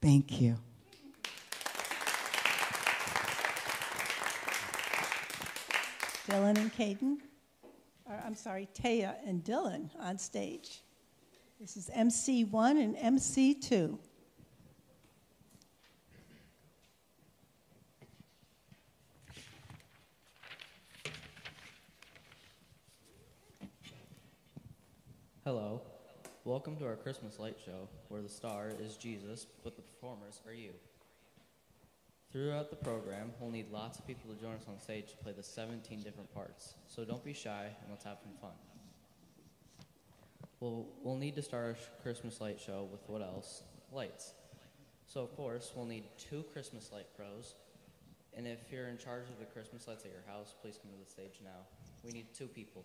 Thank 0.00 0.40
you. 0.40 0.56
Dylan 6.28 6.58
and 6.58 6.74
Caden, 6.74 7.18
or 8.06 8.20
I'm 8.26 8.34
sorry, 8.34 8.68
Taya 8.74 9.14
and 9.24 9.44
Dylan 9.44 9.90
on 10.00 10.18
stage. 10.18 10.82
This 11.60 11.76
is 11.76 11.88
MC1 11.96 12.82
and 12.82 12.96
MC2. 12.96 13.96
Hello. 25.44 25.82
Welcome 26.44 26.76
to 26.76 26.86
our 26.86 26.94
Christmas 26.94 27.40
light 27.40 27.56
show, 27.64 27.88
where 28.06 28.22
the 28.22 28.28
star 28.28 28.68
is 28.80 28.96
Jesus, 28.96 29.44
but 29.64 29.74
the 29.74 29.82
performers 29.82 30.40
are 30.46 30.54
you. 30.54 30.70
Throughout 32.30 32.70
the 32.70 32.76
program, 32.76 33.32
we'll 33.40 33.50
need 33.50 33.68
lots 33.72 33.98
of 33.98 34.06
people 34.06 34.32
to 34.32 34.40
join 34.40 34.54
us 34.54 34.66
on 34.68 34.78
stage 34.78 35.10
to 35.10 35.16
play 35.16 35.32
the 35.32 35.42
17 35.42 35.98
different 35.98 36.32
parts. 36.32 36.74
So 36.86 37.04
don't 37.04 37.24
be 37.24 37.32
shy 37.32 37.64
and 37.64 37.90
let's 37.90 38.04
have 38.04 38.18
some 38.22 38.34
fun. 38.40 38.52
We'll, 40.60 40.86
we'll 41.02 41.16
need 41.16 41.34
to 41.34 41.42
start 41.42 41.64
our 41.64 41.76
Christmas 42.04 42.40
light 42.40 42.60
show 42.60 42.86
with 42.92 43.00
what 43.08 43.20
else? 43.20 43.64
Lights. 43.90 44.34
So, 45.08 45.22
of 45.22 45.34
course, 45.34 45.72
we'll 45.74 45.86
need 45.86 46.04
two 46.18 46.44
Christmas 46.52 46.92
light 46.92 47.08
pros. 47.16 47.56
And 48.32 48.46
if 48.46 48.70
you're 48.70 48.86
in 48.86 48.96
charge 48.96 49.24
of 49.28 49.40
the 49.40 49.46
Christmas 49.46 49.88
lights 49.88 50.04
at 50.04 50.12
your 50.12 50.22
house, 50.24 50.54
please 50.62 50.78
come 50.80 50.92
to 50.92 51.04
the 51.04 51.10
stage 51.10 51.40
now. 51.42 51.66
We 52.04 52.12
need 52.12 52.26
two 52.32 52.46
people. 52.46 52.84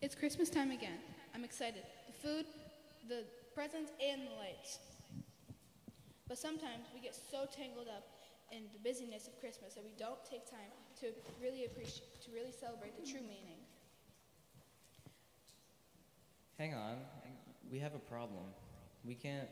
It's 0.00 0.07
Christmas 0.18 0.50
time 0.50 0.72
again. 0.72 0.98
I'm 1.32 1.44
excited. 1.44 1.82
The 2.08 2.28
food, 2.28 2.44
the 3.08 3.22
presents, 3.54 3.92
and 4.04 4.22
the 4.22 4.34
lights. 4.34 4.80
But 6.26 6.38
sometimes 6.38 6.86
we 6.92 7.00
get 7.00 7.14
so 7.14 7.46
tangled 7.54 7.86
up 7.86 8.02
in 8.50 8.62
the 8.72 8.80
busyness 8.82 9.28
of 9.28 9.38
Christmas 9.38 9.74
that 9.74 9.84
we 9.84 9.92
don't 9.96 10.18
take 10.28 10.50
time 10.50 10.74
to 11.00 11.06
really 11.40 11.66
appreciate, 11.66 12.20
to 12.24 12.32
really 12.32 12.50
celebrate 12.50 12.98
the 12.98 13.08
true 13.08 13.20
meaning. 13.20 13.62
Hang 16.58 16.74
on, 16.74 16.96
we 17.70 17.78
have 17.78 17.94
a 17.94 18.00
problem. 18.00 18.42
We 19.04 19.14
can't 19.14 19.48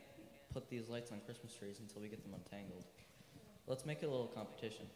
put 0.52 0.68
these 0.68 0.88
lights 0.88 1.12
on 1.12 1.20
Christmas 1.24 1.54
trees 1.54 1.78
until 1.78 2.02
we 2.02 2.08
get 2.08 2.24
them 2.24 2.34
untangled. 2.34 2.86
Let's 3.68 3.86
make 3.86 4.02
it 4.02 4.06
a 4.06 4.10
little 4.10 4.26
competition. 4.26 4.86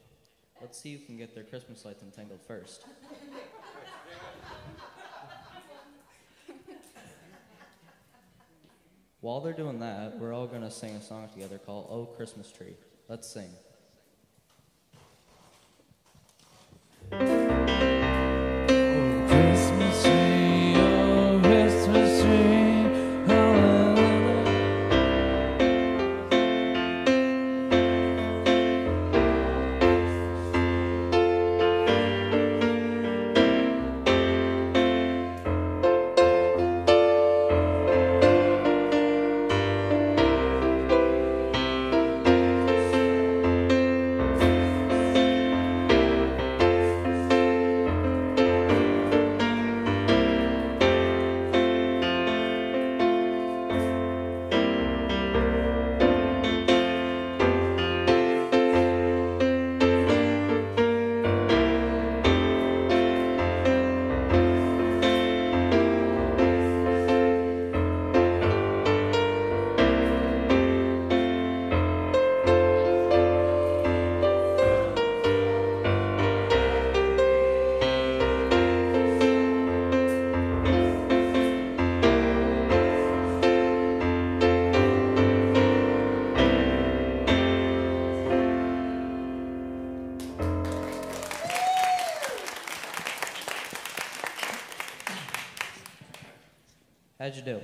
Let's 0.60 0.78
see 0.78 0.94
who 0.94 1.06
can 1.06 1.16
get 1.16 1.32
their 1.32 1.44
Christmas 1.44 1.84
lights 1.84 2.02
untangled 2.02 2.40
first. 2.42 2.84
While 9.20 9.40
they're 9.40 9.52
doing 9.52 9.80
that, 9.80 10.18
we're 10.18 10.32
all 10.32 10.46
going 10.46 10.62
to 10.62 10.70
sing 10.70 10.94
a 10.94 11.02
song 11.02 11.28
together 11.28 11.58
called 11.58 11.88
Oh 11.90 12.06
Christmas 12.06 12.50
Tree. 12.50 12.74
Let's 13.08 13.28
sing. 13.28 13.50
How'd 97.30 97.36
you 97.36 97.42
do? 97.44 97.60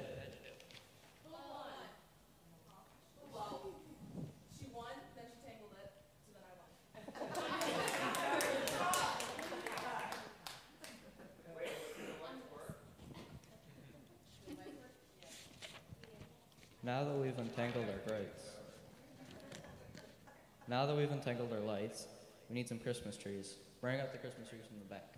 Now 16.85 17.03
that 17.03 17.17
we've 17.17 17.37
untangled 17.37 17.87
our 17.87 18.15
lights, 18.15 18.43
now 20.69 20.87
that 20.87 20.97
we've 20.97 21.11
untangled 21.11 21.53
our 21.53 21.59
lights, 21.59 22.07
we 22.49 22.55
need 22.55 22.69
some 22.69 22.79
Christmas 22.79 23.17
trees. 23.17 23.57
Bring 23.81 23.99
out 23.99 24.13
the 24.13 24.19
Christmas 24.19 24.49
trees 24.49 24.63
from 24.69 24.79
the 24.79 24.85
back. 24.85 25.17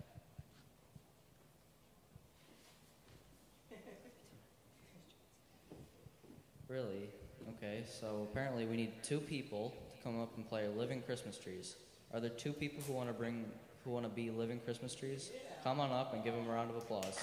Really? 6.69 7.09
Okay, 7.57 7.83
so 7.87 8.27
apparently 8.31 8.67
we 8.67 8.75
need 8.75 9.01
two 9.01 9.19
people 9.19 9.73
to 9.91 10.03
come 10.03 10.21
up 10.21 10.37
and 10.37 10.47
play 10.47 10.67
living 10.67 11.01
Christmas 11.01 11.35
trees. 11.35 11.75
Are 12.13 12.19
there 12.19 12.29
two 12.29 12.53
people 12.53 12.83
who 12.83 12.93
want 12.93 13.09
to 13.09 13.13
bring, 13.13 13.45
who 13.83 13.89
want 13.89 14.05
to 14.05 14.09
be 14.09 14.29
living 14.29 14.59
Christmas 14.59 14.93
trees? 14.93 15.31
Come 15.63 15.79
on 15.79 15.91
up 15.91 16.13
and 16.13 16.23
give 16.23 16.35
them 16.35 16.47
a 16.47 16.53
round 16.53 16.69
of 16.69 16.77
applause. 16.77 17.17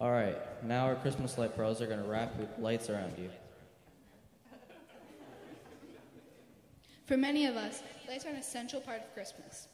All 0.00 0.10
right, 0.10 0.36
now 0.64 0.86
our 0.86 0.96
Christmas 0.96 1.38
light 1.38 1.54
pros 1.54 1.80
are 1.80 1.86
going 1.86 2.02
to 2.02 2.08
wrap 2.08 2.34
lights 2.58 2.90
around 2.90 3.12
you. 3.16 3.30
For 7.06 7.16
many 7.16 7.46
of 7.46 7.56
us, 7.56 7.84
lights 8.08 8.26
are 8.26 8.30
an 8.30 8.36
essential 8.36 8.80
part 8.80 9.00
of 9.00 9.14
Christmas. 9.14 9.68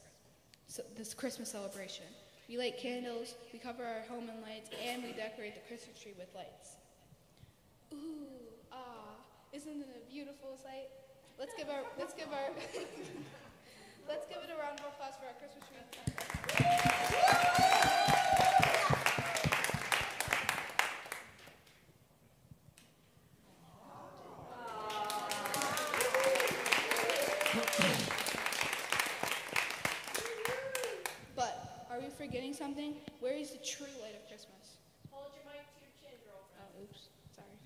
This 0.97 1.13
Christmas 1.13 1.51
celebration. 1.51 2.07
We 2.49 2.57
light 2.57 2.79
candles, 2.79 3.35
we 3.53 3.59
cover 3.59 3.85
our 3.85 4.01
home 4.09 4.31
in 4.31 4.41
lights, 4.43 4.71
and 4.83 5.03
we 5.03 5.13
decorate 5.13 5.55
the 5.55 5.61
Christmas 5.69 6.01
tree 6.01 6.15
with 6.19 6.29
lights. 6.35 6.77
Ooh, 7.93 8.27
ah, 8.73 9.17
isn't 9.53 9.81
it 9.81 9.89
a 9.97 10.11
beautiful 10.11 10.57
sight? 10.63 10.89
Let's 11.39 11.53
give 11.59 11.69
our 11.69 11.83
let's 11.99 12.15
give 12.15 12.29
our 12.29 12.49
let's 14.09 14.27
give 14.27 14.39
it 14.39 14.51
a 14.51 14.61
round 14.61 14.81
of 14.81 14.87
applause 14.87 15.15
for 15.21 15.27
our 15.27 15.35
Christmas 15.41 15.65
tree. 15.69 15.83
But 31.35 31.87
are 31.91 32.01
we 32.01 32.09
forgetting 32.11 32.55
something? 32.55 32.95
Where 33.21 33.35
is 33.35 33.51
the 33.51 33.59
true 33.59 33.87
light 34.01 34.15
of 34.15 34.27
Christmas? 34.29 34.77
Hold 35.11 35.33
your 35.35 35.45
mic 35.45 35.65
to 35.65 35.81
your 35.81 35.93
chin, 36.01 36.17
girlfriend. 36.25 36.73
Oh, 36.77 36.83
oops. 36.85 37.09
Sorry. 37.35 37.57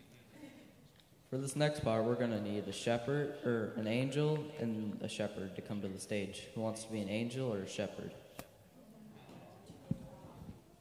For 1.28 1.38
this 1.38 1.56
next 1.56 1.82
part, 1.82 2.04
we're 2.04 2.14
going 2.14 2.30
to 2.30 2.40
need 2.40 2.68
a 2.68 2.72
shepherd, 2.72 3.34
or 3.44 3.72
an 3.76 3.88
angel 3.88 4.44
and 4.60 4.96
a 5.02 5.08
shepherd 5.08 5.56
to 5.56 5.62
come 5.62 5.82
to 5.82 5.88
the 5.88 5.98
stage. 5.98 6.44
Who 6.54 6.60
wants 6.60 6.84
to 6.84 6.92
be 6.92 7.00
an 7.00 7.08
angel 7.08 7.52
or 7.52 7.62
a 7.62 7.68
shepherd? 7.68 8.14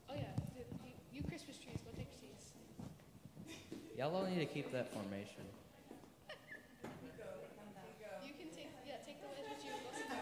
Oh 0.08 0.14
yeah, 0.14 0.22
you, 0.56 0.62
you 1.12 1.22
Christmas 1.24 1.58
trees, 1.58 1.78
go 1.84 1.90
take 1.98 2.06
your 2.12 2.30
seats. 2.30 2.52
Y'all 3.98 4.14
all 4.14 4.24
need 4.24 4.38
to 4.38 4.46
keep 4.46 4.70
that 4.70 4.92
formation. 4.94 5.42
You 8.22 8.32
can 8.38 8.48
take 8.54 8.70
yeah, 8.86 8.94
take 9.04 9.20
the 9.20 9.26
lights 9.26 9.48
with 9.50 9.64
you. 9.64 9.72
Go 9.72 9.90
sit 9.98 10.08
down. 10.08 10.20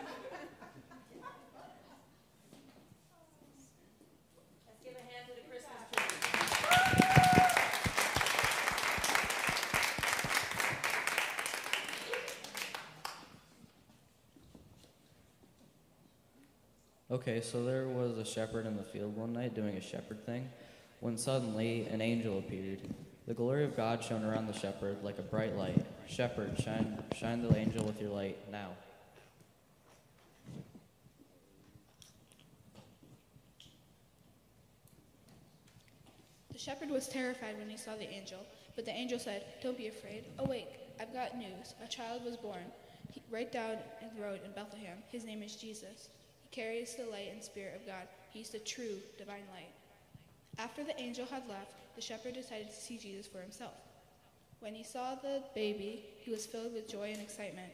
Let's 4.66 4.80
give 4.82 4.94
a 4.94 5.04
hand 5.12 5.28
to 5.28 5.34
the 5.34 5.42
Christmas 5.50 5.84
tree. 5.92 6.00
Okay, 17.26 17.40
so 17.40 17.64
there 17.64 17.88
was 17.88 18.18
a 18.18 18.24
shepherd 18.24 18.66
in 18.66 18.76
the 18.76 18.82
field 18.82 19.16
one 19.16 19.32
night 19.32 19.54
doing 19.54 19.78
a 19.78 19.80
shepherd 19.80 20.26
thing 20.26 20.46
when 21.00 21.16
suddenly 21.16 21.86
an 21.86 22.02
angel 22.02 22.36
appeared. 22.36 22.80
The 23.26 23.32
glory 23.32 23.64
of 23.64 23.74
God 23.74 24.04
shone 24.04 24.24
around 24.24 24.46
the 24.46 24.52
shepherd 24.52 24.98
like 25.02 25.18
a 25.18 25.22
bright 25.22 25.56
light. 25.56 25.86
Shepherd, 26.06 26.60
shine, 26.62 27.02
shine 27.16 27.40
the 27.40 27.56
angel 27.56 27.82
with 27.86 27.98
your 27.98 28.10
light 28.10 28.36
now. 28.52 28.68
The 36.52 36.58
shepherd 36.58 36.90
was 36.90 37.08
terrified 37.08 37.56
when 37.58 37.70
he 37.70 37.78
saw 37.78 37.96
the 37.96 38.06
angel, 38.06 38.40
but 38.76 38.84
the 38.84 38.92
angel 38.92 39.18
said, 39.18 39.46
Don't 39.62 39.78
be 39.78 39.86
afraid. 39.86 40.26
Awake, 40.40 40.78
I've 41.00 41.14
got 41.14 41.38
news. 41.38 41.72
A 41.82 41.88
child 41.88 42.22
was 42.22 42.36
born 42.36 42.66
he, 43.10 43.22
right 43.30 43.50
down 43.50 43.78
in 44.02 44.14
the 44.14 44.22
road 44.22 44.40
in 44.44 44.52
Bethlehem. 44.52 44.98
His 45.10 45.24
name 45.24 45.42
is 45.42 45.56
Jesus. 45.56 46.10
Carries 46.54 46.94
the 46.94 47.10
light 47.10 47.30
and 47.32 47.42
spirit 47.42 47.74
of 47.74 47.84
God. 47.84 48.06
He's 48.30 48.50
the 48.50 48.60
true 48.60 48.98
divine 49.18 49.42
light. 49.52 49.72
After 50.56 50.84
the 50.84 50.96
angel 51.00 51.26
had 51.26 51.48
left, 51.48 51.72
the 51.96 52.00
shepherd 52.00 52.34
decided 52.34 52.70
to 52.70 52.76
see 52.76 52.96
Jesus 52.96 53.26
for 53.26 53.38
himself. 53.40 53.74
When 54.60 54.72
he 54.72 54.84
saw 54.84 55.16
the 55.16 55.42
baby, 55.56 56.04
he 56.20 56.30
was 56.30 56.46
filled 56.46 56.72
with 56.72 56.88
joy 56.88 57.10
and 57.10 57.20
excitement. 57.20 57.72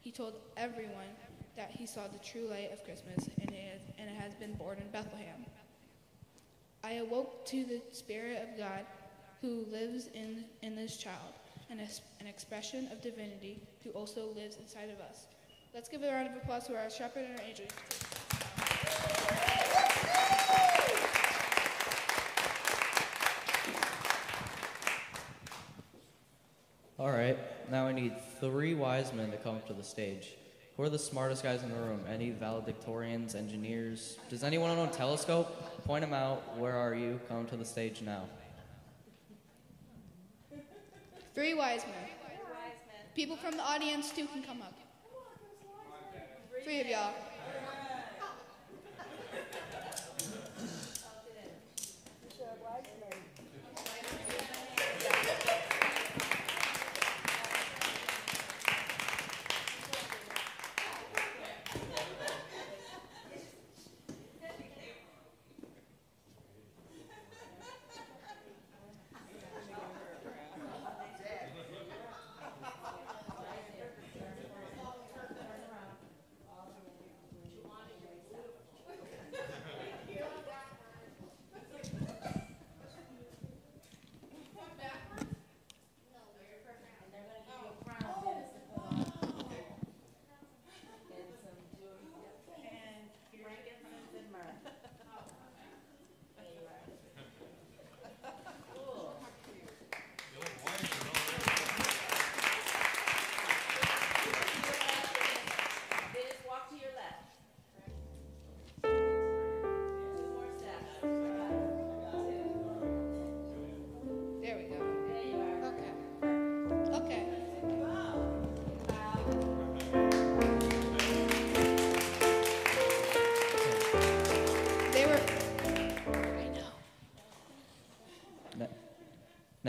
He 0.00 0.12
told 0.12 0.34
everyone 0.56 1.10
that 1.56 1.72
he 1.72 1.86
saw 1.86 2.02
the 2.06 2.24
true 2.24 2.46
light 2.48 2.70
of 2.72 2.84
Christmas, 2.84 3.28
and 3.40 3.50
it, 3.50 3.82
and 3.98 4.08
it 4.08 4.14
has 4.14 4.32
been 4.34 4.54
born 4.54 4.78
in 4.78 4.88
Bethlehem. 4.92 5.44
I 6.84 6.94
awoke 6.94 7.44
to 7.46 7.64
the 7.64 7.82
Spirit 7.90 8.48
of 8.48 8.56
God 8.56 8.86
who 9.40 9.66
lives 9.72 10.06
in, 10.14 10.44
in 10.62 10.76
this 10.76 10.96
child, 10.96 11.34
es- 11.80 12.00
an 12.20 12.28
expression 12.28 12.88
of 12.92 13.02
divinity 13.02 13.60
who 13.82 13.90
also 13.90 14.28
lives 14.36 14.56
inside 14.56 14.88
of 14.88 15.00
us. 15.00 15.26
Let's 15.74 15.88
give 15.88 16.04
a 16.04 16.12
round 16.12 16.28
of 16.28 16.36
applause 16.36 16.68
to 16.68 16.76
our 16.76 16.90
shepherd 16.90 17.24
and 17.24 17.40
our 17.40 17.44
angel. 17.44 17.66
All 27.00 27.10
right, 27.10 27.38
now 27.70 27.86
I 27.86 27.92
need 27.92 28.12
three 28.40 28.74
wise 28.74 29.14
men 29.14 29.30
to 29.30 29.38
come 29.38 29.56
up 29.56 29.66
to 29.68 29.72
the 29.72 29.82
stage. 29.82 30.34
Who 30.76 30.82
are 30.82 30.90
the 30.90 30.98
smartest 30.98 31.42
guys 31.42 31.62
in 31.62 31.70
the 31.70 31.76
room? 31.76 32.04
Any 32.06 32.30
valedictorians, 32.30 33.34
engineers? 33.34 34.18
Does 34.28 34.44
anyone 34.44 34.68
own 34.68 34.86
a 34.86 34.92
telescope? 34.92 35.82
Point 35.86 36.02
them 36.02 36.12
out. 36.12 36.58
Where 36.58 36.76
are 36.76 36.94
you? 36.94 37.18
Come 37.26 37.46
to 37.46 37.56
the 37.56 37.64
stage 37.64 38.02
now. 38.02 38.24
Three 41.34 41.54
wise 41.54 41.84
men. 41.86 42.10
People 43.14 43.38
from 43.38 43.56
the 43.56 43.62
audience 43.62 44.10
too 44.10 44.26
can 44.26 44.42
come 44.42 44.60
up. 44.60 44.74
Three 46.62 46.82
of 46.82 46.86
y'all. 46.86 47.14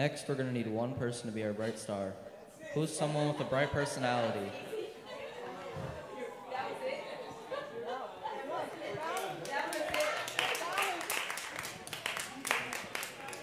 Next, 0.02 0.28
we're 0.28 0.34
going 0.34 0.48
to 0.48 0.52
need 0.52 0.66
one 0.66 0.96
person 0.96 1.30
to 1.30 1.32
be 1.32 1.44
our 1.44 1.54
bright 1.54 1.78
star. 1.78 2.14
Who's 2.74 2.92
someone 2.92 3.28
with 3.28 3.40
a 3.40 3.44
bright 3.44 3.72
personality? 3.72 4.50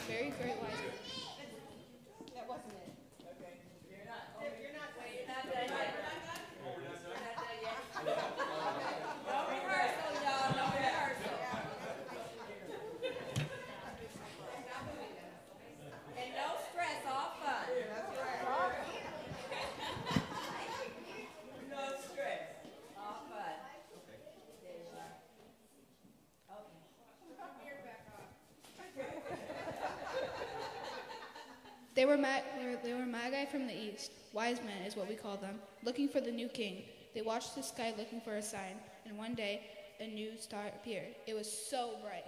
Very 0.08 0.30
great 0.30 0.56
wise 0.60 0.74
men. 2.66 2.74
And 16.20 16.34
no 16.34 16.48
stress, 16.72 16.98
all 17.06 17.30
fun. 17.38 17.66
No 21.70 21.84
stress, 22.10 22.46
all 22.98 23.20
fun. 23.30 23.54
There 24.64 24.72
you 24.74 24.98
are. 24.98 25.14
They 31.98 32.04
were, 32.04 32.16
ma- 32.16 32.46
they 32.84 32.94
were 32.94 33.06
magi 33.06 33.44
from 33.46 33.66
the 33.66 33.76
east. 33.76 34.12
Wise 34.32 34.58
men 34.64 34.82
is 34.86 34.94
what 34.94 35.08
we 35.08 35.16
call 35.16 35.36
them, 35.36 35.58
looking 35.82 36.08
for 36.08 36.20
the 36.20 36.30
new 36.30 36.46
king. 36.46 36.84
They 37.12 37.22
watched 37.22 37.56
the 37.56 37.62
sky 37.64 37.92
looking 37.98 38.20
for 38.20 38.36
a 38.36 38.42
sign, 38.42 38.76
and 39.04 39.18
one 39.18 39.34
day 39.34 39.62
a 39.98 40.06
new 40.06 40.36
star 40.38 40.68
appeared. 40.68 41.16
It 41.26 41.34
was 41.34 41.50
so 41.50 41.96
bright. 42.00 42.22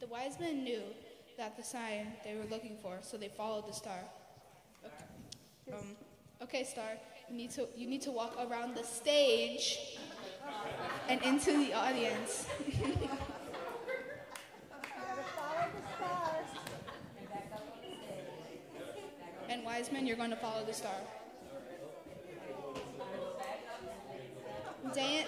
The 0.00 0.08
wise 0.08 0.40
men 0.40 0.64
knew 0.64 0.82
that 1.38 1.56
the 1.56 1.62
sign 1.62 2.14
they 2.24 2.34
were 2.34 2.50
looking 2.50 2.76
for, 2.82 2.98
so 3.00 3.16
they 3.16 3.28
followed 3.28 3.68
the 3.68 3.72
star. 3.72 4.00
Okay, 4.84 5.76
um, 5.78 5.94
okay 6.42 6.64
star, 6.64 6.98
you 7.30 7.36
need 7.36 7.52
to 7.52 7.68
you 7.76 7.86
need 7.86 8.02
to 8.02 8.10
walk 8.10 8.34
around 8.40 8.74
the 8.74 8.82
stage 8.82 9.98
and 11.08 11.22
into 11.22 11.52
the 11.52 11.74
audience. 11.74 12.48
And 20.04 20.08
you're 20.10 20.18
going 20.18 20.28
to 20.28 20.36
follow 20.36 20.62
the 20.66 20.74
star. 20.74 20.92
Day 24.92 25.24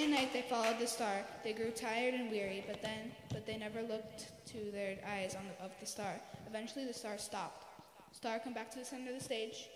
and 0.00 0.12
night 0.12 0.32
they 0.32 0.40
followed 0.48 0.78
the 0.78 0.86
star. 0.86 1.08
They 1.44 1.52
grew 1.52 1.70
tired 1.72 2.14
and 2.14 2.30
weary, 2.30 2.64
but 2.66 2.80
then, 2.80 3.12
but 3.28 3.44
they 3.44 3.58
never 3.58 3.82
looked 3.82 4.32
to 4.46 4.70
their 4.72 4.96
eyes 5.06 5.34
the, 5.34 5.62
of 5.62 5.78
the 5.78 5.84
star. 5.84 6.14
Eventually, 6.48 6.86
the 6.86 6.94
star 6.94 7.18
stopped. 7.18 7.61
Star, 8.22 8.38
come 8.38 8.54
back 8.54 8.70
to 8.70 8.78
the 8.78 8.84
center 8.84 9.10
of 9.10 9.18
the 9.18 9.24
stage. 9.24 9.68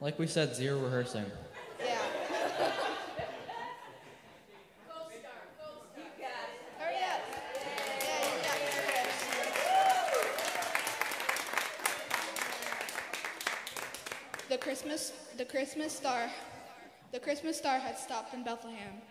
Like 0.00 0.20
we 0.20 0.28
said, 0.28 0.54
zero 0.54 0.78
rehearsing. 0.78 1.24
Yeah. 1.80 1.98
Hurry 6.78 7.02
up. 7.02 7.20
Yeah, 8.04 8.22
you 8.22 8.30
got 8.44 8.58
this. 8.62 8.78
The 14.48 14.58
Christmas 14.58 15.12
the 15.36 15.44
Christmas 15.44 15.92
star 15.92 16.30
the 17.10 17.18
Christmas 17.18 17.58
star 17.58 17.80
had 17.80 17.98
stopped 17.98 18.32
in 18.32 18.44
Bethlehem. 18.44 19.02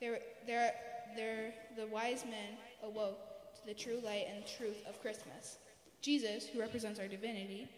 There, 0.00 0.20
there, 0.46 0.74
there, 1.16 1.52
the 1.76 1.86
wise 1.86 2.24
men 2.24 2.56
awoke 2.82 3.18
to 3.56 3.66
the 3.66 3.74
true 3.74 4.00
light 4.04 4.26
and 4.32 4.44
truth 4.46 4.84
of 4.88 5.00
Christmas. 5.00 5.58
Jesus, 6.00 6.46
who 6.46 6.60
represents 6.60 7.00
our 7.00 7.08
divinity, 7.08 7.68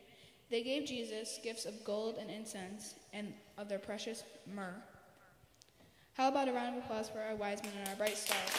they 0.51 0.63
gave 0.63 0.85
Jesus 0.85 1.39
gifts 1.43 1.65
of 1.65 1.85
gold 1.85 2.17
and 2.21 2.31
incense 2.31 2.95
and 3.13 3.33
of 3.57 3.69
their 3.69 3.79
precious 3.79 4.25
myrrh. 4.53 4.75
How 6.15 6.29
about 6.29 6.49
a 6.49 6.53
round 6.53 6.77
of 6.77 6.85
applause 6.85 7.09
for 7.09 7.21
our 7.21 7.37
wise 7.37 7.63
men 7.63 7.73
and 7.79 7.89
our 7.89 7.97
bright 7.97 8.17
stars? 8.17 8.51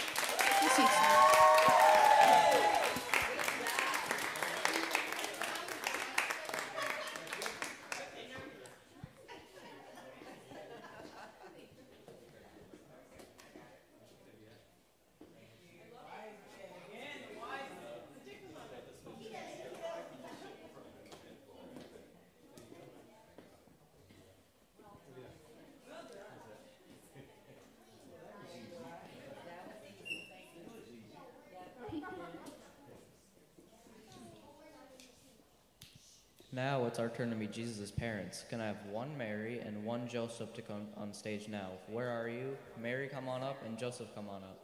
Now. 36.54 36.86
It's 36.86 37.00
our 37.00 37.10
turn 37.10 37.30
to 37.30 37.36
meet 37.36 37.52
Jesus' 37.52 37.92
parents. 37.92 38.46
Can 38.50 38.62
I 38.62 38.68
have 38.68 38.86
one 38.92 39.18
Mary 39.18 39.60
and 39.60 39.84
one 39.86 40.08
Joseph 40.08 40.54
to 40.54 40.62
come 40.62 40.88
on 40.98 41.14
stage 41.14 41.48
now? 41.48 41.70
Where 41.88 42.10
are 42.10 42.28
you? 42.28 42.58
Mary, 42.82 43.08
come 43.08 43.28
on 43.30 43.42
up, 43.42 43.58
and 43.66 43.78
Joseph, 43.78 44.14
come 44.16 44.30
on 44.30 44.44
up. 44.44 44.60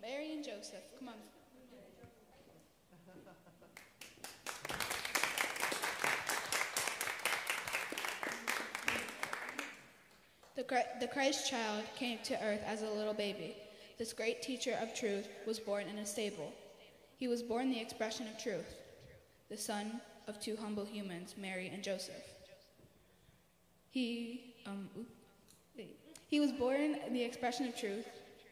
Mary 0.00 0.32
and 0.32 0.44
Joseph, 0.44 0.82
come 0.98 1.08
on. 1.08 1.14
The 10.56 11.08
Christ 11.08 11.50
child 11.50 11.84
came 11.96 12.18
to 12.24 12.34
earth 12.44 12.60
as 12.66 12.82
a 12.82 12.90
little 12.90 13.14
baby. 13.14 13.56
This 13.98 14.12
great 14.12 14.42
teacher 14.42 14.78
of 14.80 14.94
truth 14.94 15.26
was 15.46 15.58
born 15.58 15.86
in 15.88 15.98
a 15.98 16.06
stable. 16.06 16.52
He 17.16 17.28
was 17.28 17.42
born 17.42 17.70
the 17.70 17.80
expression 17.80 18.26
of 18.28 18.42
truth, 18.42 18.74
the 19.48 19.56
son 19.56 20.00
of 20.30 20.40
two 20.40 20.56
humble 20.56 20.84
humans, 20.84 21.34
Mary 21.36 21.70
and 21.72 21.82
Joseph. 21.82 22.24
He, 23.90 24.54
um, 24.64 24.88
he 26.28 26.38
was 26.38 26.52
born 26.52 26.96
the 27.12 27.22
expression 27.22 27.66
of 27.66 27.76
truth, 27.76 28.06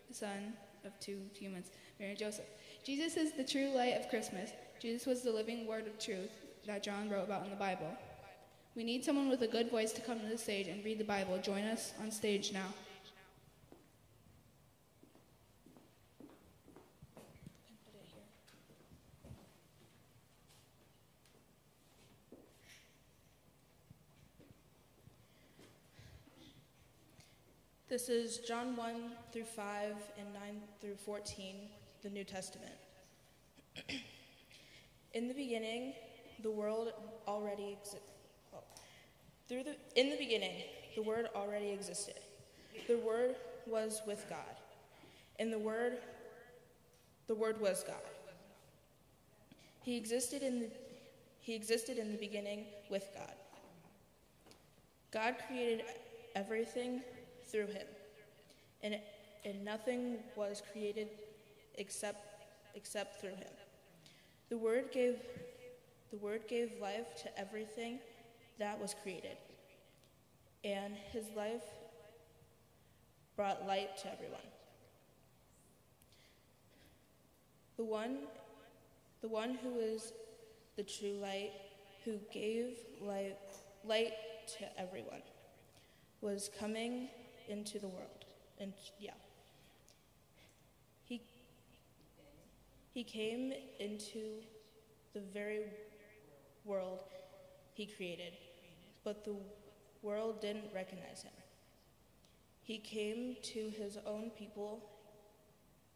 the 0.08 0.14
son 0.14 0.52
of 0.84 0.98
two 0.98 1.20
humans, 1.32 1.70
Mary 1.98 2.10
and 2.10 2.18
Joseph. 2.18 2.44
Jesus 2.84 3.16
is 3.16 3.32
the 3.32 3.44
true 3.44 3.70
light 3.74 3.96
of 3.98 4.08
Christmas. 4.10 4.50
Jesus 4.80 5.06
was 5.06 5.22
the 5.22 5.30
living 5.30 5.66
word 5.66 5.86
of 5.86 5.98
truth 5.98 6.30
that 6.66 6.82
John 6.82 7.08
wrote 7.08 7.24
about 7.24 7.44
in 7.44 7.50
the 7.50 7.56
Bible. 7.56 7.90
We 8.74 8.84
need 8.84 9.04
someone 9.04 9.28
with 9.28 9.42
a 9.42 9.48
good 9.48 9.70
voice 9.70 9.92
to 9.92 10.00
come 10.00 10.20
to 10.20 10.26
the 10.26 10.38
stage 10.38 10.66
and 10.66 10.84
read 10.84 10.98
the 10.98 11.04
Bible. 11.04 11.38
Join 11.38 11.62
us 11.64 11.92
on 12.02 12.10
stage 12.10 12.52
now. 12.52 12.66
This 27.98 28.10
is 28.10 28.38
John 28.38 28.76
1 28.76 28.94
through 29.32 29.42
5 29.42 29.92
and 30.20 30.32
9 30.32 30.42
through 30.80 30.94
14, 30.94 31.56
the 32.04 32.08
New 32.08 32.22
Testament. 32.22 32.70
in 35.14 35.26
the 35.26 35.34
beginning, 35.34 35.94
the 36.44 36.50
world 36.52 36.92
already 37.26 37.72
existed. 37.72 38.02
through 39.48 39.64
the, 39.64 39.76
in 39.96 40.10
the 40.10 40.16
beginning, 40.16 40.62
the 40.94 41.02
Word 41.02 41.26
already 41.34 41.70
existed. 41.70 42.20
The 42.86 42.98
Word 42.98 43.34
was 43.66 44.00
with 44.06 44.24
God, 44.30 44.54
and 45.40 45.52
the 45.52 45.58
Word, 45.58 45.98
the 47.26 47.34
Word 47.34 47.60
was 47.60 47.82
God. 47.82 47.96
He 49.82 49.96
existed 49.96 50.44
in 50.44 50.60
the, 50.60 50.70
he 51.40 51.52
existed 51.52 51.98
in 51.98 52.12
the 52.12 52.18
beginning 52.18 52.66
with 52.90 53.08
God. 53.12 53.34
God 55.10 55.34
created 55.48 55.82
everything 56.36 57.02
through 57.48 57.66
him, 57.66 57.86
and, 58.82 58.98
and 59.44 59.64
nothing 59.64 60.18
was 60.36 60.62
created 60.72 61.08
except, 61.76 62.44
except 62.74 63.20
through 63.20 63.30
him. 63.30 63.52
The 64.48 64.58
Word 64.58 64.90
gave 64.92 65.16
the 66.10 66.16
Word 66.16 66.48
gave 66.48 66.72
life 66.80 67.14
to 67.22 67.38
everything 67.38 67.98
that 68.58 68.80
was 68.80 68.94
created, 69.02 69.36
and 70.64 70.94
his 71.12 71.26
life 71.36 71.64
brought 73.36 73.66
light 73.66 73.96
to 73.98 74.12
everyone. 74.12 74.40
The 77.76 77.84
one, 77.84 78.20
the 79.20 79.28
one 79.28 79.58
who 79.62 79.78
is 79.78 80.12
the 80.76 80.82
true 80.82 81.18
light, 81.20 81.52
who 82.04 82.18
gave 82.32 82.78
light, 83.02 83.36
light 83.84 84.14
to 84.58 84.80
everyone, 84.80 85.22
was 86.22 86.50
coming 86.58 87.08
into 87.48 87.78
the 87.78 87.88
world. 87.88 88.24
And 88.60 88.72
yeah. 88.98 89.12
He 91.04 91.22
he 92.92 93.04
came 93.04 93.52
into 93.78 94.42
the 95.14 95.20
very 95.20 95.60
world 96.64 97.00
he 97.74 97.86
created, 97.86 98.32
but 99.04 99.24
the 99.24 99.36
world 100.02 100.40
didn't 100.40 100.64
recognize 100.74 101.22
him. 101.22 101.32
He 102.62 102.78
came 102.78 103.36
to 103.54 103.70
his 103.70 103.98
own 104.04 104.30
people, 104.30 104.84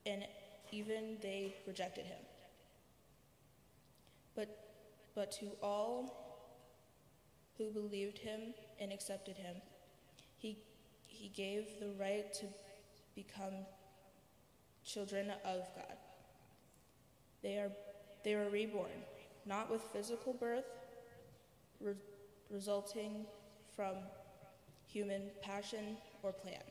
and 0.06 0.24
even 0.70 1.18
they 1.20 1.56
rejected 1.66 2.06
him. 2.06 2.22
But, 4.36 4.48
but 5.14 5.32
to 5.32 5.50
all 5.60 6.48
who 7.58 7.70
believed 7.70 8.18
him 8.18 8.54
and 8.80 8.92
accepted 8.92 9.36
him, 9.36 9.56
he, 10.38 10.56
he 11.22 11.28
gave 11.28 11.78
the 11.78 11.88
right 12.00 12.34
to 12.34 12.46
become 13.14 13.54
children 14.84 15.30
of 15.44 15.60
God. 15.76 15.96
They 17.44 17.58
are, 17.58 17.70
they 18.24 18.34
are 18.34 18.50
reborn, 18.50 18.90
not 19.46 19.70
with 19.70 19.82
physical 19.92 20.32
birth, 20.32 20.64
re- 21.80 21.94
resulting 22.50 23.24
from 23.76 23.94
human 24.84 25.30
passion 25.40 25.96
or 26.24 26.32
plan, 26.32 26.64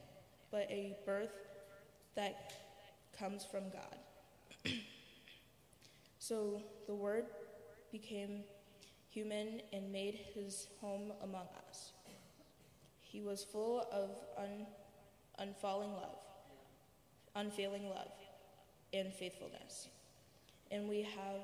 but 0.51 0.69
a 0.69 0.97
birth 1.05 1.31
that 2.15 2.51
comes 3.17 3.45
from 3.45 3.63
God. 3.69 4.73
so 6.19 6.61
the 6.87 6.93
Word 6.93 7.27
became 7.89 8.43
human 9.09 9.61
and 9.71 9.89
made 9.93 10.19
his 10.35 10.67
home 10.81 11.13
among 11.23 11.47
us. 11.69 11.93
He 13.11 13.19
was 13.19 13.43
full 13.43 13.85
of 13.91 14.09
un- 14.37 14.65
unfalling 15.37 15.91
love, 15.91 16.15
unfailing 17.35 17.89
love, 17.89 18.13
and 18.93 19.13
faithfulness. 19.13 19.89
And 20.71 20.87
we 20.87 21.01
have 21.01 21.41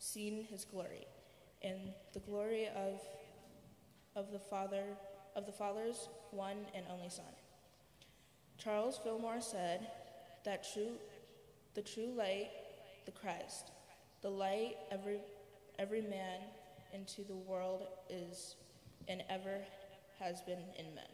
seen 0.00 0.42
his 0.50 0.64
glory, 0.64 1.06
and 1.62 1.78
the 2.12 2.18
glory 2.18 2.66
of, 2.66 3.00
of 4.16 4.32
the 4.32 4.40
Father, 4.40 4.82
of 5.36 5.46
the 5.46 5.52
Father's 5.52 6.08
one 6.32 6.56
and 6.74 6.84
only 6.90 7.08
Son. 7.08 7.24
Charles 8.58 8.98
Fillmore 8.98 9.40
said 9.40 9.86
that 10.44 10.66
true, 10.74 10.94
the 11.74 11.82
true 11.82 12.12
light, 12.16 12.50
the 13.04 13.12
Christ, 13.12 13.70
the 14.22 14.30
light 14.30 14.74
every, 14.90 15.20
every 15.78 16.02
man 16.02 16.40
into 16.92 17.22
the 17.22 17.36
world 17.36 17.86
is 18.10 18.56
and 19.06 19.22
ever 19.30 19.60
has 20.18 20.40
been 20.42 20.58
in 20.78 20.94
men. 20.94 21.04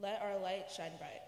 Let 0.00 0.20
our 0.22 0.38
light 0.38 0.66
shine 0.74 0.92
bright. 0.98 1.22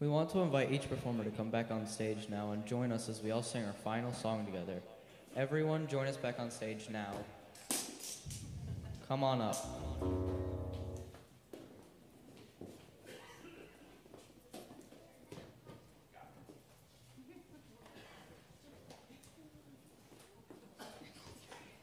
We 0.00 0.10
want 0.10 0.28
to 0.30 0.40
invite 0.40 0.70
each 0.70 0.88
performer 0.90 1.24
to 1.24 1.30
come 1.30 1.48
back 1.48 1.70
on 1.70 1.86
stage 1.86 2.28
now 2.28 2.52
and 2.52 2.66
join 2.66 2.92
us 2.92 3.08
as 3.08 3.22
we 3.22 3.30
all 3.30 3.42
sing 3.42 3.64
our 3.64 3.72
final 3.72 4.12
song 4.12 4.44
together. 4.44 4.82
Everyone, 5.34 5.86
join 5.86 6.06
us 6.06 6.18
back 6.18 6.38
on 6.38 6.50
stage 6.50 6.88
now. 6.90 7.14
Come 9.14 9.22
on 9.22 9.40
up. 9.42 9.54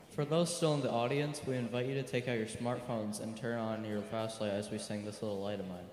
For 0.09 0.25
those 0.25 0.53
still 0.53 0.73
in 0.73 0.82
the 0.82 0.91
audience, 0.91 1.39
we 1.47 1.55
invite 1.55 1.86
you 1.86 1.93
to 1.93 2.03
take 2.03 2.27
out 2.27 2.38
your 2.38 2.47
smartphones 2.47 3.21
and 3.21 3.38
turn 3.38 3.57
on 3.57 3.86
your 3.86 4.01
flashlight 4.01 4.51
as 4.51 4.69
we 4.69 4.77
sing 4.77 5.05
this 5.05 5.21
little 5.21 5.39
light 5.39 5.61
of 5.61 5.69
mine. 5.69 5.86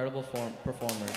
Incredible 0.00 0.22
form- 0.22 0.54
performers. 0.64 1.10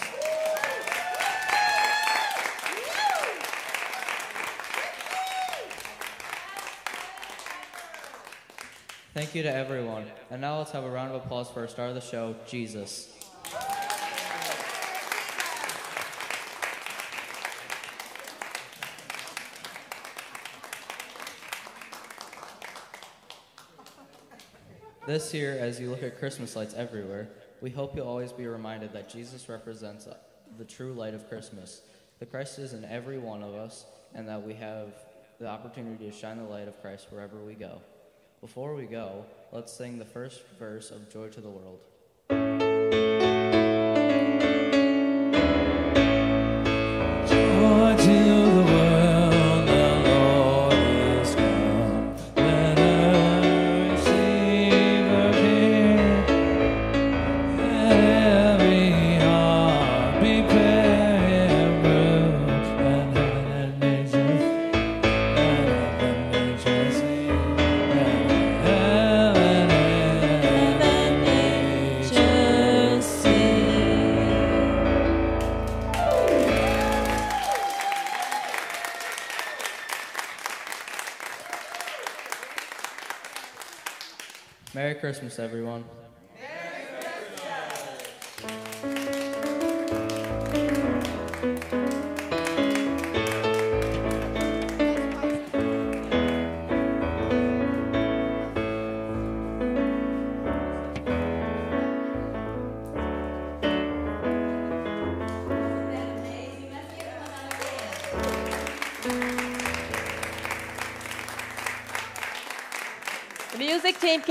Thank 9.14 9.36
you 9.36 9.44
to 9.44 9.54
everyone. 9.54 10.06
And 10.30 10.42
now 10.42 10.58
let's 10.58 10.72
have 10.72 10.84
a 10.84 10.90
round 10.90 11.16
of 11.16 11.24
applause 11.24 11.50
for 11.50 11.62
our 11.62 11.68
star 11.70 11.88
of 11.88 11.96
the 11.96 12.02
show, 12.02 12.36
Jesus. 12.46 13.10
This 25.08 25.34
year, 25.34 25.58
as 25.58 25.80
you 25.80 25.90
look 25.90 26.04
at 26.04 26.18
Christmas 26.20 26.56
lights 26.58 26.74
everywhere, 26.74 27.30
we 27.64 27.70
hope 27.70 27.96
you'll 27.96 28.10
always 28.10 28.34
be 28.34 28.46
reminded 28.46 28.92
that 28.92 29.10
Jesus 29.10 29.48
represents 29.48 30.06
uh, 30.06 30.18
the 30.58 30.66
true 30.66 30.92
light 30.92 31.14
of 31.14 31.30
Christmas. 31.30 31.80
The 32.20 32.26
Christ 32.26 32.60
is 32.60 32.74
in 32.74 32.84
every 32.84 33.18
one 33.18 33.42
of 33.42 33.56
us, 33.56 33.86
and 34.14 34.28
that 34.28 34.46
we 34.46 34.54
have 34.56 34.90
the 35.40 35.48
opportunity 35.48 36.10
to 36.10 36.12
shine 36.12 36.38
the 36.40 36.44
light 36.44 36.68
of 36.68 36.82
Christ 36.82 37.08
wherever 37.10 37.38
we 37.38 37.54
go. 37.54 37.82
Before 38.42 38.76
we 38.76 38.84
go, 38.84 39.26
let's 39.54 39.72
sing 39.72 39.98
the 39.98 40.04
first 40.04 40.42
verse 40.60 40.92
of 40.92 41.10
Joy 41.10 41.30
to 41.30 41.40
the 41.40 41.48
World. 41.48 41.80
Christmas, 85.14 85.38
everyone. 85.38 85.84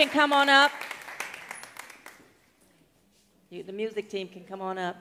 Can 0.03 0.11
come 0.11 0.33
on 0.33 0.49
up. 0.49 0.73
You, 3.51 3.63
the 3.63 3.73
music 3.73 4.09
team 4.09 4.27
can 4.27 4.43
come 4.43 4.61
on 4.61 4.77
up. 4.77 4.97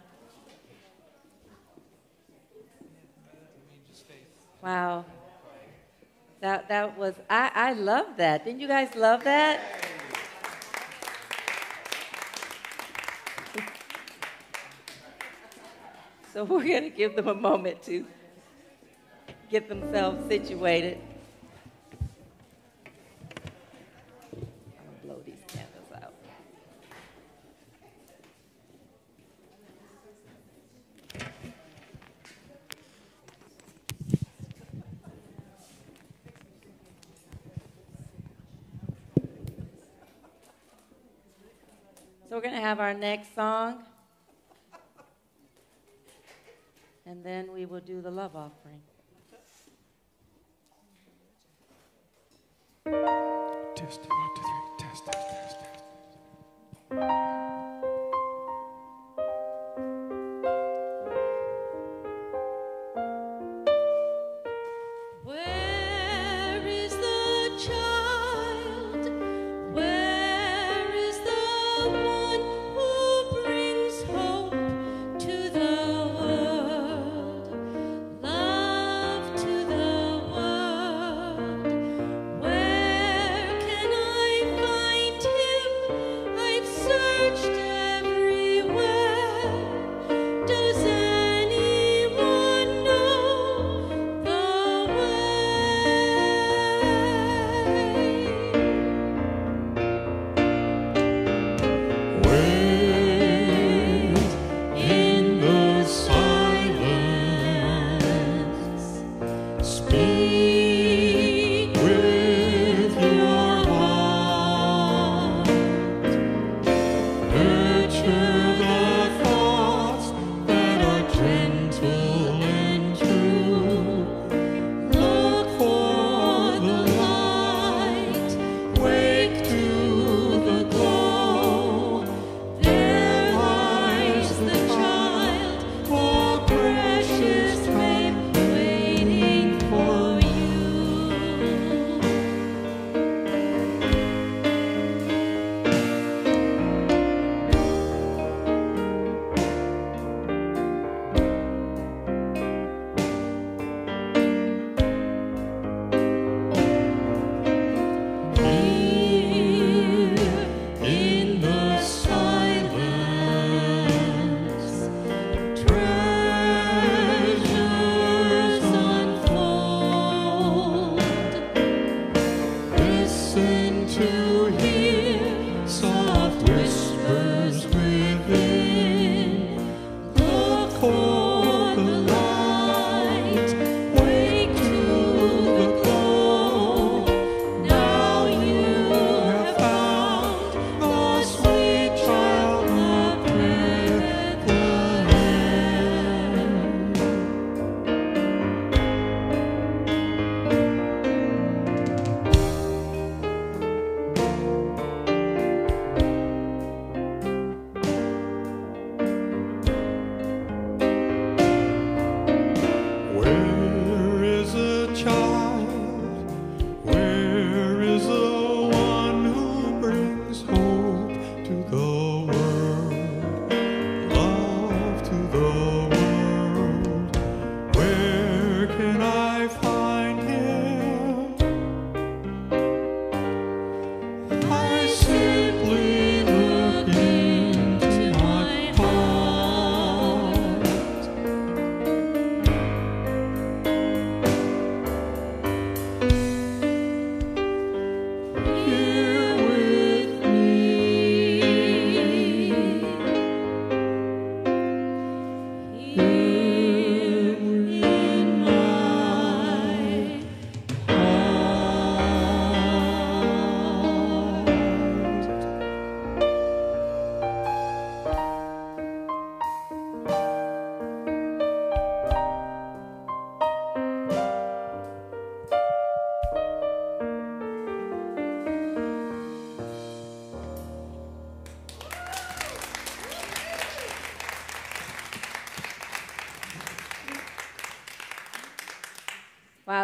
Wow. 4.61 5.05
That, 6.41 6.69
that 6.69 6.95
was, 6.95 7.15
I, 7.27 7.49
I 7.55 7.73
love 7.73 8.17
that. 8.17 8.45
Didn't 8.45 8.59
you 8.61 8.67
guys 8.67 8.93
love 8.95 9.23
that? 9.23 9.61
So 16.33 16.45
we're 16.45 16.65
going 16.65 16.83
to 16.83 16.89
give 16.89 17.17
them 17.17 17.27
a 17.27 17.33
moment 17.33 17.83
to 17.83 18.05
get 19.49 19.67
themselves 19.67 20.25
situated. 20.29 20.97
I'm 24.31 24.39
going 24.39 25.01
to 25.01 25.05
blow 25.07 25.21
these 25.25 25.43
candles 25.45 25.91
out. 25.93 26.13
So 42.31 42.37
we're 42.37 42.43
going 42.43 42.55
to 42.55 42.61
have 42.61 42.70
our 42.81 42.93
next 42.93 43.35
song. 43.35 43.83
And 47.05 47.23
then 47.23 47.51
we 47.51 47.65
will 47.65 47.79
do 47.79 48.01
the 48.01 48.11
love 48.11 48.35
offering. 48.35 48.81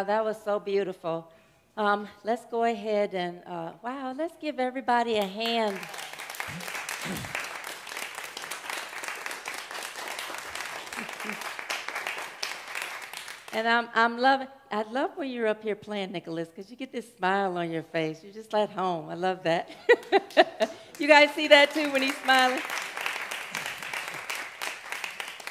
That 0.08 0.24
was 0.24 0.38
so 0.42 0.58
beautiful. 0.58 1.30
Um, 1.76 2.08
let's 2.24 2.46
go 2.46 2.64
ahead 2.64 3.12
and, 3.12 3.42
uh, 3.46 3.72
wow, 3.82 4.14
let's 4.16 4.34
give 4.40 4.58
everybody 4.58 5.16
a 5.16 5.26
hand. 5.26 5.78
And 13.52 13.68
I'm, 13.68 13.90
I'm 13.94 14.18
loving, 14.18 14.48
I 14.72 14.82
love 14.90 15.10
when 15.16 15.28
you're 15.28 15.46
up 15.46 15.62
here 15.62 15.76
playing, 15.76 16.12
Nicholas, 16.12 16.48
because 16.48 16.70
you 16.70 16.76
get 16.78 16.90
this 16.90 17.14
smile 17.18 17.58
on 17.58 17.70
your 17.70 17.82
face. 17.82 18.20
You're 18.24 18.32
just 18.32 18.54
at 18.54 18.70
home. 18.70 19.10
I 19.10 19.14
love 19.14 19.42
that. 19.42 19.68
you 20.98 21.06
guys 21.06 21.34
see 21.34 21.48
that 21.48 21.74
too 21.74 21.92
when 21.92 22.00
he's 22.00 22.16
smiling? 22.16 22.62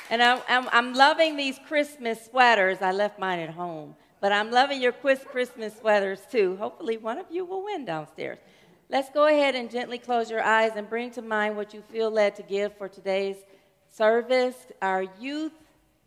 And 0.09 0.23
I'm, 0.23 0.41
I'm, 0.49 0.67
I'm 0.71 0.93
loving 0.95 1.37
these 1.37 1.59
Christmas 1.67 2.25
sweaters. 2.25 2.81
I 2.81 2.91
left 2.91 3.19
mine 3.19 3.37
at 3.37 3.51
home. 3.51 3.95
But 4.20 4.32
I'm 4.32 4.51
loving 4.51 4.82
your 4.82 4.91
quiz 4.91 5.20
Christmas 5.24 5.78
sweaters 5.78 6.22
too. 6.32 6.55
Hopefully, 6.57 6.97
one 6.97 7.18
of 7.18 7.28
you 7.30 7.45
will 7.45 7.63
win 7.63 7.86
downstairs. 7.86 8.39
Let's 8.89 9.09
go 9.09 9.28
ahead 9.28 9.53
and 9.55 9.70
gently 9.70 9.97
close 9.97 10.32
your 10.32 10.41
eyes 10.41 10.72
and 10.76 10.89
bring 10.89 11.11
to 11.11 11.22
mind 11.22 11.55
what 11.55 11.74
you 11.74 11.82
feel 11.82 12.09
led 12.09 12.36
to 12.38 12.43
give 12.43 12.78
for 12.78 12.88
today's 12.88 13.36
service, 13.89 14.55
our 14.82 15.03
youth 15.20 15.51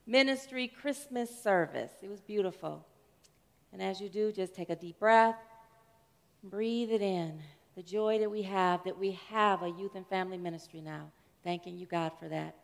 ministry 0.07 0.67
Christmas 0.67 1.31
service. 1.43 1.93
It 2.03 2.09
was 2.09 2.21
beautiful. 2.21 2.85
And 3.73 3.83
as 3.83 4.01
you 4.01 4.09
do, 4.09 4.33
just 4.33 4.55
take 4.55 4.71
a 4.71 4.77
deep 4.77 4.99
breath, 4.99 5.37
breathe 6.43 6.91
it 6.91 7.03
in. 7.03 7.41
The 7.77 7.83
joy 7.83 8.19
that 8.19 8.31
we 8.31 8.43
have, 8.43 8.83
that 8.85 8.99
we 8.99 9.13
have 9.29 9.63
a 9.63 9.69
youth 9.69 9.95
and 9.95 10.07
family 10.07 10.37
ministry 10.39 10.81
now. 10.81 11.11
Thanking 11.45 11.79
you, 11.79 11.87
God, 11.87 12.13
for 12.19 12.29
that. 12.29 12.57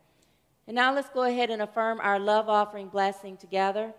And 0.67 0.75
now 0.75 0.93
let's 0.93 1.09
go 1.09 1.23
ahead 1.23 1.49
and 1.49 1.61
affirm 1.61 2.01
our 2.01 2.19
love 2.19 2.49
offering 2.49 2.89
blessing 2.89 3.37
together. 3.37 3.93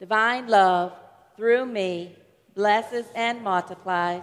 Divine 0.00 0.46
love 0.46 0.92
through 1.36 1.66
me 1.66 2.16
blesses 2.54 3.06
and 3.14 3.42
multiplies 3.42 4.22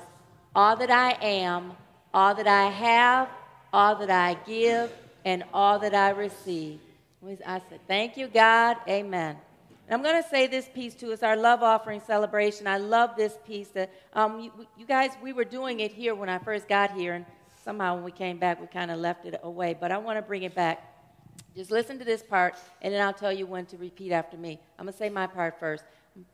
all 0.55 0.75
that 0.77 0.89
I 0.89 1.11
am, 1.21 1.73
all 2.13 2.33
that 2.35 2.47
I 2.47 2.69
have, 2.69 3.29
all 3.73 3.95
that 3.97 4.09
I 4.09 4.35
give, 4.47 4.91
and 5.25 5.43
all 5.53 5.79
that 5.79 5.93
I 5.93 6.11
receive. 6.11 6.79
I 7.45 7.61
said, 7.69 7.79
Thank 7.87 8.15
you, 8.15 8.27
God. 8.27 8.77
Amen. 8.87 9.35
And 9.87 9.93
I'm 9.93 10.01
going 10.01 10.21
to 10.21 10.29
say 10.29 10.47
this 10.47 10.69
piece 10.69 10.95
too. 10.95 11.11
It's 11.11 11.23
our 11.23 11.35
love 11.35 11.61
offering 11.61 12.01
celebration. 12.01 12.67
I 12.67 12.77
love 12.77 13.11
this 13.17 13.37
piece. 13.45 13.67
That 13.69 13.91
um, 14.13 14.39
you, 14.39 14.51
you 14.77 14.85
guys, 14.85 15.11
we 15.21 15.33
were 15.33 15.43
doing 15.43 15.79
it 15.81 15.91
here 15.91 16.15
when 16.15 16.29
I 16.29 16.39
first 16.39 16.67
got 16.67 16.91
here, 16.91 17.13
and 17.13 17.25
somehow 17.63 17.95
when 17.95 18.03
we 18.03 18.11
came 18.11 18.37
back, 18.37 18.61
we 18.61 18.67
kind 18.67 18.91
of 18.91 18.99
left 18.99 19.25
it 19.25 19.39
away. 19.43 19.75
But 19.79 19.91
I 19.91 19.97
want 19.97 20.17
to 20.17 20.21
bring 20.21 20.43
it 20.43 20.55
back. 20.55 20.94
Just 21.55 21.71
listen 21.71 21.97
to 21.99 22.05
this 22.05 22.21
part, 22.21 22.55
and 22.81 22.93
then 22.93 23.01
I'll 23.01 23.13
tell 23.13 23.31
you 23.31 23.45
when 23.45 23.65
to 23.67 23.77
repeat 23.77 24.11
after 24.11 24.37
me. 24.37 24.59
I'm 24.77 24.85
going 24.85 24.93
to 24.93 24.97
say 24.97 25.09
my 25.09 25.25
part 25.27 25.59
first. 25.59 25.85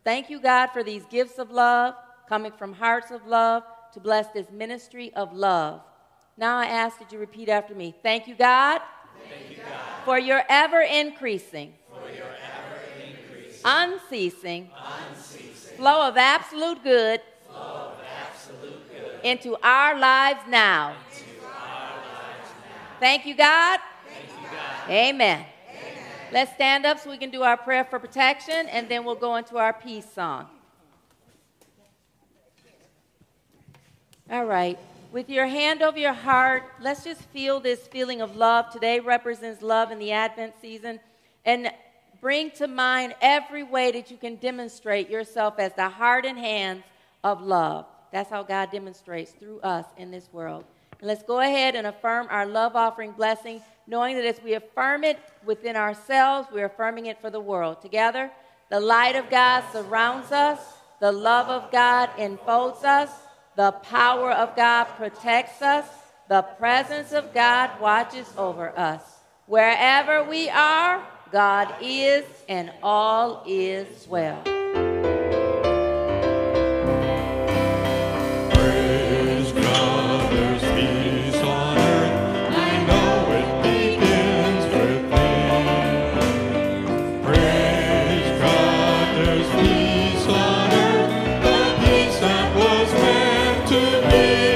Thank 0.04 0.30
you, 0.30 0.40
God, 0.40 0.68
for 0.68 0.84
these 0.84 1.04
gifts 1.06 1.38
of 1.38 1.52
love 1.52 1.96
coming 2.28 2.52
from 2.52 2.74
hearts 2.74 3.12
of 3.12 3.26
love 3.28 3.64
to 3.94 4.00
bless 4.00 4.28
this 4.28 4.50
ministry 4.52 5.14
of 5.16 5.34
love. 5.34 5.82
Now 6.38 6.58
I 6.58 6.66
ask 6.66 6.98
that 7.00 7.12
you 7.12 7.20
repeat 7.20 7.50
after 7.50 7.76
me. 7.76 7.94
Thank 8.02 8.28
you, 8.28 8.36
God, 8.36 8.82
Thank 9.30 9.52
you, 9.52 9.58
God, 9.58 10.06
for 10.06 10.18
your 10.18 10.44
ever 10.50 10.82
increasing, 10.82 11.74
your 12.16 12.24
ever 12.24 12.80
increasing, 13.06 13.62
unceasing 13.66 14.70
unceasing 15.12 15.78
flow 15.78 16.08
of 16.08 16.16
absolute 16.16 16.82
good 16.84 17.22
flow 17.48 17.92
of 17.92 18.00
absolute 18.32 18.90
good 18.90 19.20
into 19.24 19.58
our 19.62 20.00
lives 20.00 20.40
now. 20.48 20.96
into 21.12 21.46
our 21.46 21.98
lives 21.98 22.50
now. 22.50 23.00
Thank 23.00 23.26
you, 23.26 23.36
God. 23.36 23.81
God. 24.88 24.92
Amen. 24.92 25.46
Let's 26.32 26.54
stand 26.54 26.86
up 26.86 27.00
so 27.00 27.10
we 27.10 27.18
can 27.18 27.30
do 27.30 27.44
our 27.44 27.58
prayer 27.58 27.84
for 27.84 28.00
protection, 28.00 28.68
and 28.70 28.88
then 28.88 29.04
we'll 29.04 29.16
go 29.16 29.36
into 29.36 29.58
our 29.58 29.74
peace 29.74 30.06
song. 30.14 30.48
All 34.30 34.46
right. 34.46 34.80
With 35.12 35.30
your 35.30 35.46
hand 35.46 35.82
over 35.82 35.98
your 35.98 36.14
heart, 36.14 36.64
let's 36.80 37.04
just 37.04 37.22
feel 37.34 37.60
this 37.60 37.86
feeling 37.88 38.22
of 38.22 38.38
love. 38.38 38.72
Today 38.72 39.02
represents 39.02 39.62
love 39.62 39.92
in 39.92 40.00
the 40.00 40.14
Advent 40.14 40.54
season. 40.62 41.02
And 41.44 41.70
bring 42.22 42.52
to 42.52 42.68
mind 42.68 43.16
every 43.20 43.64
way 43.64 43.92
that 43.92 44.10
you 44.10 44.16
can 44.16 44.36
demonstrate 44.36 45.10
yourself 45.10 45.56
as 45.60 45.74
the 45.74 45.90
heart 45.90 46.26
and 46.26 46.38
hands 46.38 46.84
of 47.26 47.42
love. 47.42 47.86
That's 48.14 48.30
how 48.30 48.44
God 48.44 48.72
demonstrates 48.72 49.32
through 49.32 49.60
us 49.62 49.86
in 49.98 50.12
this 50.12 50.30
world. 50.32 50.64
And 51.00 51.08
let's 51.08 51.24
go 51.24 51.40
ahead 51.40 51.76
and 51.76 51.88
affirm 51.88 52.28
our 52.30 52.46
love 52.46 52.76
offering 52.76 53.12
blessing, 53.12 53.62
knowing 53.88 54.16
that 54.16 54.26
as 54.26 54.42
we 54.44 54.54
affirm 54.54 55.04
it 55.04 55.20
within 55.46 55.76
ourselves, 55.76 56.48
we're 56.52 56.66
affirming 56.66 57.08
it 57.08 57.20
for 57.20 57.30
the 57.30 57.40
world. 57.40 57.82
Together, 57.82 58.32
the 58.70 58.80
light 58.80 59.16
of 59.16 59.30
God 59.30 59.64
surrounds 59.72 60.32
us, 60.32 60.60
the 61.00 61.12
love 61.12 61.50
of 61.50 61.72
God 61.72 62.10
enfolds 62.18 62.84
us, 62.84 63.10
the 63.56 63.72
power 63.72 64.32
of 64.32 64.56
God 64.56 64.86
protects 64.86 65.62
us, 65.62 65.86
the 66.30 66.42
presence 66.42 67.12
of 67.12 67.34
God 67.34 67.80
watches 67.82 68.32
over 68.38 68.78
us. 68.78 69.02
Wherever 69.48 70.24
we 70.24 70.50
are, 70.50 71.06
God 71.32 71.76
is, 71.82 72.24
and 72.48 72.72
all 72.82 73.44
is 73.46 74.08
well. 74.08 74.61
That 94.22 94.51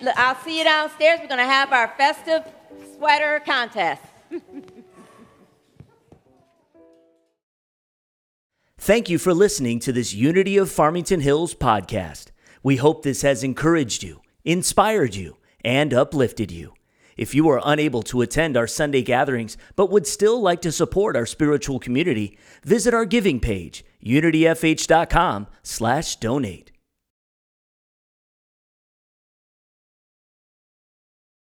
It, 0.00 0.08
I'll 0.16 0.36
see 0.36 0.58
you 0.58 0.64
downstairs. 0.64 1.20
We're 1.20 1.28
going 1.28 1.38
to 1.38 1.44
have 1.44 1.72
our 1.72 1.92
festive 1.96 2.42
sweater 2.96 3.40
contest. 3.44 4.02
Thank 8.78 9.10
you 9.10 9.18
for 9.18 9.34
listening 9.34 9.80
to 9.80 9.92
this 9.92 10.14
Unity 10.14 10.56
of 10.56 10.70
Farmington 10.70 11.20
Hills 11.20 11.54
podcast. 11.54 12.28
We 12.62 12.76
hope 12.76 13.02
this 13.02 13.20
has 13.22 13.44
encouraged 13.44 14.02
you, 14.02 14.22
inspired 14.44 15.14
you, 15.14 15.36
and 15.64 15.92
uplifted 15.92 16.50
you. 16.50 16.72
If 17.16 17.34
you 17.34 17.48
are 17.48 17.60
unable 17.64 18.02
to 18.04 18.22
attend 18.22 18.56
our 18.56 18.68
Sunday 18.68 19.02
gatherings 19.02 19.56
but 19.74 19.90
would 19.90 20.06
still 20.06 20.40
like 20.40 20.62
to 20.62 20.70
support 20.70 21.16
our 21.16 21.26
spiritual 21.26 21.80
community, 21.80 22.38
visit 22.62 22.94
our 22.94 23.04
giving 23.04 23.40
page, 23.40 23.84
unityfh.com/donate. 24.02 26.72